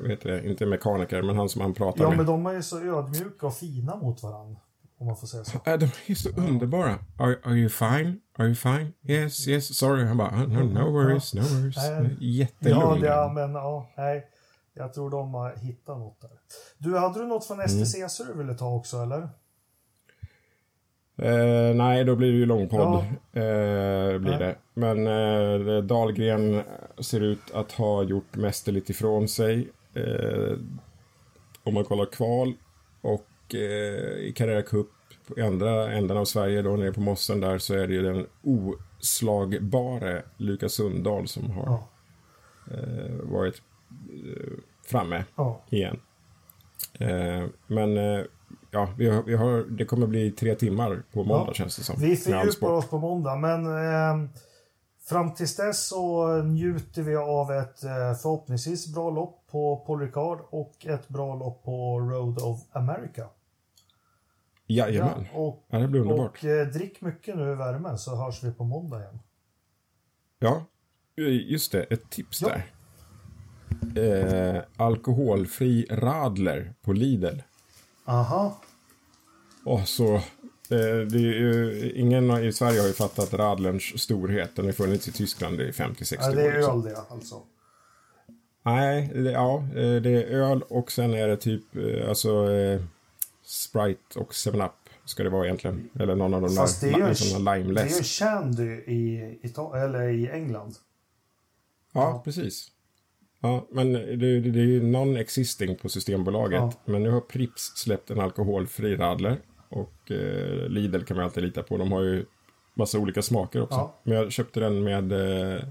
vad 0.00 0.10
heter 0.10 0.30
det, 0.30 0.48
inte 0.50 0.66
mekaniker, 0.66 1.22
men 1.22 1.36
han 1.36 1.48
som 1.48 1.60
han 1.60 1.74
pratar 1.74 2.02
Ja, 2.04 2.08
med. 2.08 2.16
men 2.16 2.26
de 2.26 2.46
är 2.46 2.52
ju 2.52 2.62
så 2.62 2.80
ödmjuka 2.98 3.46
och 3.46 3.54
fina 3.56 3.96
mot 3.96 4.22
varandra. 4.22 4.60
Om 4.98 5.06
man 5.06 5.16
får 5.16 5.26
säga 5.26 5.44
så. 5.44 5.58
Äh, 5.66 5.78
de 5.78 5.84
är 6.06 6.14
så 6.14 6.28
underbara. 6.28 6.98
Are, 7.18 7.36
are 7.44 7.54
you 7.54 7.68
fine? 7.68 8.20
Are 8.36 8.46
you 8.46 8.54
fine? 8.54 8.92
Yes, 9.02 9.48
yes, 9.48 9.78
sorry. 9.78 10.04
Han 10.04 10.16
bara, 10.16 10.28
"Ah, 10.28 10.46
no, 10.46 10.58
no 10.64 10.90
worries, 10.92 11.34
no 11.34 11.40
worries. 11.40 11.76
Nej. 11.76 12.16
Jättelugn. 12.20 12.80
Ja, 12.80 13.06
ja, 13.06 13.32
men 13.34 13.52
ja, 13.54 13.88
nej. 13.96 14.26
Jag 14.74 14.94
tror 14.94 15.10
de 15.10 15.34
har 15.34 15.56
hittat 15.56 15.98
något 15.98 16.20
där. 16.20 16.30
Du, 16.78 16.98
hade 16.98 17.18
du 17.18 17.26
något 17.26 17.46
från 17.46 17.60
Mm. 17.60 17.68
STCC 17.68 18.18
du 18.26 18.34
ville 18.38 18.54
ta 18.54 18.74
också, 18.74 18.96
eller? 18.96 19.28
Eh, 21.16 21.74
nej, 21.74 22.04
då 22.04 22.16
blir 22.16 22.32
det 22.32 22.38
ju 22.38 22.46
långpodd. 22.46 22.80
Ja. 23.32 23.40
Eh, 23.40 24.18
blir 24.18 24.38
det. 24.38 24.56
Men 24.74 25.06
eh, 25.06 25.82
Dahlgren 25.82 26.62
ser 26.98 27.20
ut 27.20 27.50
att 27.54 27.72
ha 27.72 28.02
gjort 28.02 28.36
mästerligt 28.36 28.90
ifrån 28.90 29.28
sig. 29.28 29.68
Eh, 29.94 30.58
om 31.64 31.74
man 31.74 31.84
kollar 31.84 32.06
kval 32.06 32.54
och 33.00 33.26
i 33.58 34.32
Carrera 34.36 34.62
Cup 34.62 34.86
på 35.28 35.42
andra 35.46 35.92
änden 35.92 36.16
av 36.16 36.24
Sverige 36.24 36.62
då 36.62 36.76
nere 36.76 36.92
på 36.92 37.00
Mossen 37.00 37.40
där 37.40 37.58
så 37.58 37.74
är 37.74 37.86
det 37.88 37.94
ju 37.94 38.02
den 38.02 38.26
oslagbare 38.42 40.22
Lukas 40.36 40.72
Sundahl 40.72 41.28
som 41.28 41.50
har 41.50 41.64
Ja. 41.66 41.88
eh, 42.74 43.14
varit 43.22 43.62
eh, 44.26 44.52
framme 44.86 45.24
ja. 45.36 45.60
igen. 45.70 46.00
Eh, 46.98 47.44
men 47.66 47.96
eh, 47.96 48.24
ja, 48.70 48.88
vi 48.98 49.08
har, 49.08 49.22
vi 49.22 49.34
har, 49.36 49.64
det 49.70 49.84
kommer 49.84 50.06
bli 50.06 50.30
tre 50.30 50.54
timmar 50.54 51.02
på 51.12 51.24
måndag 51.24 51.44
Ja. 51.48 51.54
känns 51.54 51.76
det 51.76 51.82
som. 51.82 51.96
Vi 52.00 52.16
fördjupar 52.16 52.70
oss 52.72 52.88
på 52.88 52.98
måndag, 52.98 53.36
men 53.36 53.66
eh, 53.66 54.28
fram 55.08 55.34
tills 55.34 55.56
dess 55.56 55.88
så 55.88 56.36
njuter 56.42 57.02
vi 57.02 57.16
av 57.16 57.50
ett 57.52 57.84
eh, 57.84 58.14
förhoppningsvis 58.22 58.94
bra 58.94 59.10
lopp 59.10 59.40
på 59.50 59.76
Paul 59.76 60.00
Ricard 60.00 60.38
och 60.50 60.86
ett 60.86 61.08
bra 61.08 61.34
lopp 61.34 61.64
på 61.64 62.00
Road 62.00 62.38
of 62.42 62.60
America. 62.72 63.26
Jajamän. 64.66 65.26
Ja, 65.32 65.38
och, 65.38 65.64
Ja, 65.70 65.78
det 65.78 65.88
blir 65.88 66.00
underbart. 66.00 66.38
och 66.38 66.44
eh, 66.44 66.66
drick 66.68 67.00
mycket 67.00 67.36
nu 67.36 67.52
i 67.52 67.54
värmen 67.54 67.98
så 67.98 68.16
hörs 68.16 68.42
vi 68.44 68.52
på 68.52 68.64
måndag 68.64 69.00
igen. 69.00 69.18
Ja, 70.38 70.64
just 71.46 71.72
det. 71.72 71.82
Ett 71.82 72.10
tips 72.10 72.42
Ja. 72.42 72.48
där. 72.48 72.64
Eh, 74.56 74.62
alkoholfri 74.76 75.86
radler 75.90 76.74
på 76.82 76.92
Lidl. 76.92 77.38
Aha, 78.04 78.60
Och 79.64 79.88
så, 79.88 80.14
eh, 80.14 80.20
det 81.10 81.18
ju, 81.18 81.92
ingen 81.94 82.30
i 82.44 82.52
Sverige 82.52 82.80
har 82.80 82.86
ju 82.86 82.92
fattat 82.92 83.34
radlerns 83.34 84.02
storhet. 84.02 84.56
Den 84.56 84.64
har 84.64 84.72
funnits 84.72 85.08
i 85.08 85.12
Tyskland 85.12 85.60
i 85.60 85.70
50-60 85.72 86.16
ja, 86.20 86.30
det 86.30 86.44
år. 86.44 86.50
är 86.50 86.56
liksom. 86.56 86.76
öl 86.78 86.82
det 86.92 86.96
alltså. 87.10 87.42
Nej, 88.62 89.10
det, 89.14 89.30
ja, 89.30 89.58
eh, 89.58 90.02
det 90.02 90.10
är 90.10 90.24
öl 90.26 90.62
och 90.62 90.92
sen 90.92 91.14
är 91.14 91.28
det 91.28 91.36
typ 91.36 91.76
eh, 91.76 92.08
alltså 92.08 92.50
eh, 92.52 92.80
Sprite 93.44 94.18
och 94.18 94.32
7-Up 94.32 94.72
ska 95.04 95.22
det 95.22 95.30
vara 95.30 95.44
egentligen. 95.44 95.88
Eller 96.00 96.14
någon 96.14 96.34
av 96.34 96.40
de 96.40 96.50
Fast 96.56 96.80
det 96.80 96.86
där 96.90 96.94
är 96.94 97.02
ju, 97.02 97.08
li- 97.08 97.14
såna 97.14 97.44
det 97.54 97.60
är 97.60 97.96
ju. 97.98 98.02
Shandy 98.02 98.64
i, 98.72 99.38
eller 99.74 100.08
i 100.08 100.28
England. 100.30 100.74
Ja, 101.92 102.22
precis. 102.24 102.68
Ja, 103.40 103.66
men 103.70 103.92
det, 103.92 104.16
det, 104.16 104.40
det 104.40 104.60
är 104.60 104.64
ju 104.64 104.82
non-existing 104.82 105.74
på 105.82 105.88
Systembolaget. 105.88 106.58
Ja. 106.60 106.72
Men 106.84 107.02
nu 107.02 107.10
har 107.10 107.20
Pripps 107.20 107.62
släppt 107.76 108.10
en 108.10 108.20
alkoholfri 108.20 108.96
radler. 108.96 109.36
Och 109.68 110.10
eh, 110.10 110.68
Lidl 110.68 111.02
kan 111.02 111.16
man 111.16 111.24
alltid 111.24 111.42
lita 111.44 111.62
på. 111.62 111.76
De 111.76 111.92
har 111.92 112.02
ju 112.02 112.24
massa 112.74 112.98
olika 112.98 113.22
smaker 113.22 113.62
också. 113.62 113.76
Ja. 113.76 113.94
Men 114.02 114.14
jag 114.16 114.32
köpte 114.32 114.60
den 114.60 114.82
med 114.84 115.12
eh, 115.12 115.62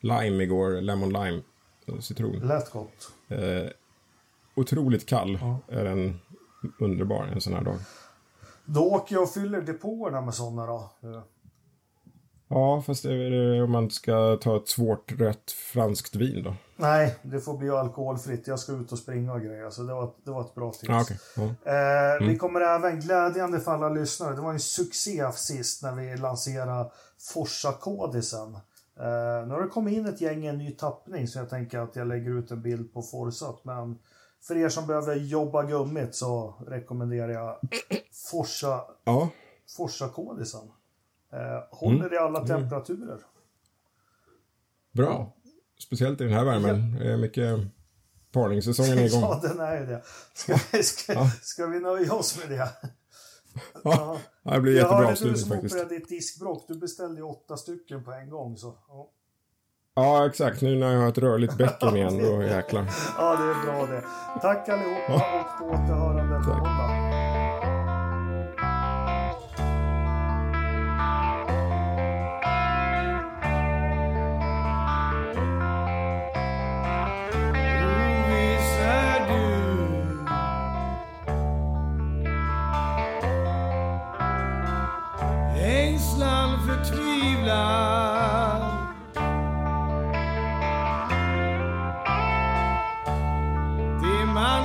lime 0.00 0.42
igår. 0.44 0.80
Lemon 0.80 1.08
lime. 1.12 1.42
eh, 1.86 1.98
Citron. 1.98 2.32
Lät 2.38 2.70
gott. 2.70 3.12
Eh, 3.28 3.70
otroligt 4.54 5.06
kall 5.06 5.38
Ja. 5.40 5.58
är 5.68 5.84
den 5.84 6.20
underbar 6.80 7.24
en 7.24 7.40
sån 7.40 7.52
här 7.52 7.64
dag. 7.64 7.78
Då 8.64 8.84
åker 8.84 9.14
jag 9.14 9.22
och 9.22 9.32
fyller 9.32 9.60
depåerna 9.60 10.20
med 10.20 10.34
sådana 10.34 10.66
då. 10.66 10.90
Ja, 12.48 12.82
fast 12.86 13.02
det 13.02 13.12
är 13.12 13.62
om 13.62 13.70
man 13.70 13.90
ska 13.90 14.38
ta 14.42 14.56
ett 14.56 14.68
svårt 14.68 15.12
rött 15.12 15.50
franskt 15.72 16.16
vin 16.16 16.42
då. 16.42 16.54
Nej, 16.76 17.16
det 17.22 17.40
får 17.40 17.58
bli 17.58 17.70
alkoholfritt. 17.70 18.46
Jag 18.46 18.58
ska 18.58 18.72
ut 18.72 18.92
och 18.92 18.98
springa 18.98 19.32
och 19.32 19.40
grejer. 19.40 19.70
Så 19.70 19.82
det 19.82 19.94
var, 19.94 20.10
det 20.24 20.30
var 20.30 20.40
ett 20.40 20.54
bra 20.54 20.72
tips. 20.72 20.90
Ah, 20.90 21.00
okay. 21.00 21.16
ja. 21.36 21.42
eh, 21.42 22.16
mm. 22.16 22.28
Vi 22.28 22.38
kommer 22.38 22.60
även, 22.60 23.00
glädjande 23.00 23.60
för 23.60 23.72
alla 23.72 23.88
lyssnare, 23.88 24.34
det 24.34 24.40
var 24.40 24.52
en 24.52 24.60
succé 24.60 25.32
sist 25.32 25.82
när 25.82 25.94
vi 25.94 26.16
lanserade 26.16 26.90
Forsa-kodisen. 27.34 28.54
Eh, 28.96 29.46
nu 29.46 29.54
har 29.54 29.62
det 29.62 29.68
kommit 29.68 29.94
in 29.94 30.06
ett 30.06 30.20
gäng 30.20 30.44
i 30.44 30.48
en 30.48 30.58
ny 30.58 30.70
tappning 30.70 31.28
så 31.28 31.38
jag 31.38 31.50
tänker 31.50 31.78
att 31.78 31.96
jag 31.96 32.06
lägger 32.06 32.38
ut 32.38 32.50
en 32.50 32.62
bild 32.62 32.94
på 32.94 33.02
Forsat. 33.02 33.64
Men 33.64 33.98
för 34.46 34.56
er 34.56 34.68
som 34.68 34.86
behöver 34.86 35.14
jobba 35.14 35.62
gummit 35.62 36.14
så 36.14 36.54
rekommenderar 36.66 37.28
jag 37.28 37.58
Forsa, 38.30 38.84
ja. 39.04 39.28
Forsa-kodisen. 39.76 40.70
Eh, 41.32 41.78
håller 41.78 42.00
mm. 42.00 42.14
i 42.14 42.16
alla 42.16 42.46
temperaturer. 42.46 43.18
Bra. 44.92 45.36
Speciellt 45.78 46.20
i 46.20 46.24
den 46.24 46.32
här 46.32 46.44
värmen. 46.44 46.96
Det 46.98 47.12
är 47.12 47.16
mycket 47.16 47.60
parningssäsongen 48.32 48.98
är 48.98 49.06
igång. 49.06 49.20
ja, 49.22 49.40
den 49.42 49.60
är 49.60 49.80
ju 49.80 49.86
det. 49.86 50.02
Ska, 50.34 50.58
vi, 50.72 50.82
ska, 50.82 51.12
ja. 51.12 51.30
ska 51.42 51.66
vi 51.66 51.80
nöja 51.80 52.14
oss 52.14 52.38
med 52.38 52.58
det? 52.58 52.68
Ja, 53.84 54.20
ja. 54.42 54.54
det 54.54 54.60
blir 54.60 54.76
jättebra 54.76 55.08
avslutning 55.08 55.36
faktiskt. 55.36 55.50
Jag 55.50 55.58
hörde 55.58 55.64
du 55.64 55.70
som 55.70 55.78
opererade 55.78 55.98
ditt 55.98 56.08
diskbråck. 56.08 56.64
Du 56.68 56.74
beställde 56.74 57.20
ju 57.20 57.22
åtta 57.22 57.56
stycken 57.56 58.04
på 58.04 58.12
en 58.12 58.30
gång. 58.30 58.56
Så. 58.56 58.78
Ja. 58.88 59.10
Ja, 59.94 60.26
exakt. 60.26 60.60
Nu 60.62 60.76
när 60.76 60.92
jag 60.92 61.00
har 61.00 61.08
ett 61.08 61.18
rörligt 61.18 61.56
bäcken 61.56 61.96
igen, 61.96 62.18
då 62.18 62.42
jäklar. 62.42 62.84
Ja, 63.18 63.36
det 63.36 63.50
är 63.50 63.66
bra 63.66 63.86
det. 63.86 64.02
Tack 64.40 64.68
allihopa 64.68 65.14
och 65.14 65.58
på 65.58 65.64
återhörande 65.74 66.44
på 66.44 66.50
måndag. 66.56 67.01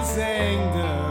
Man 0.08 0.16
sängde 0.16 1.07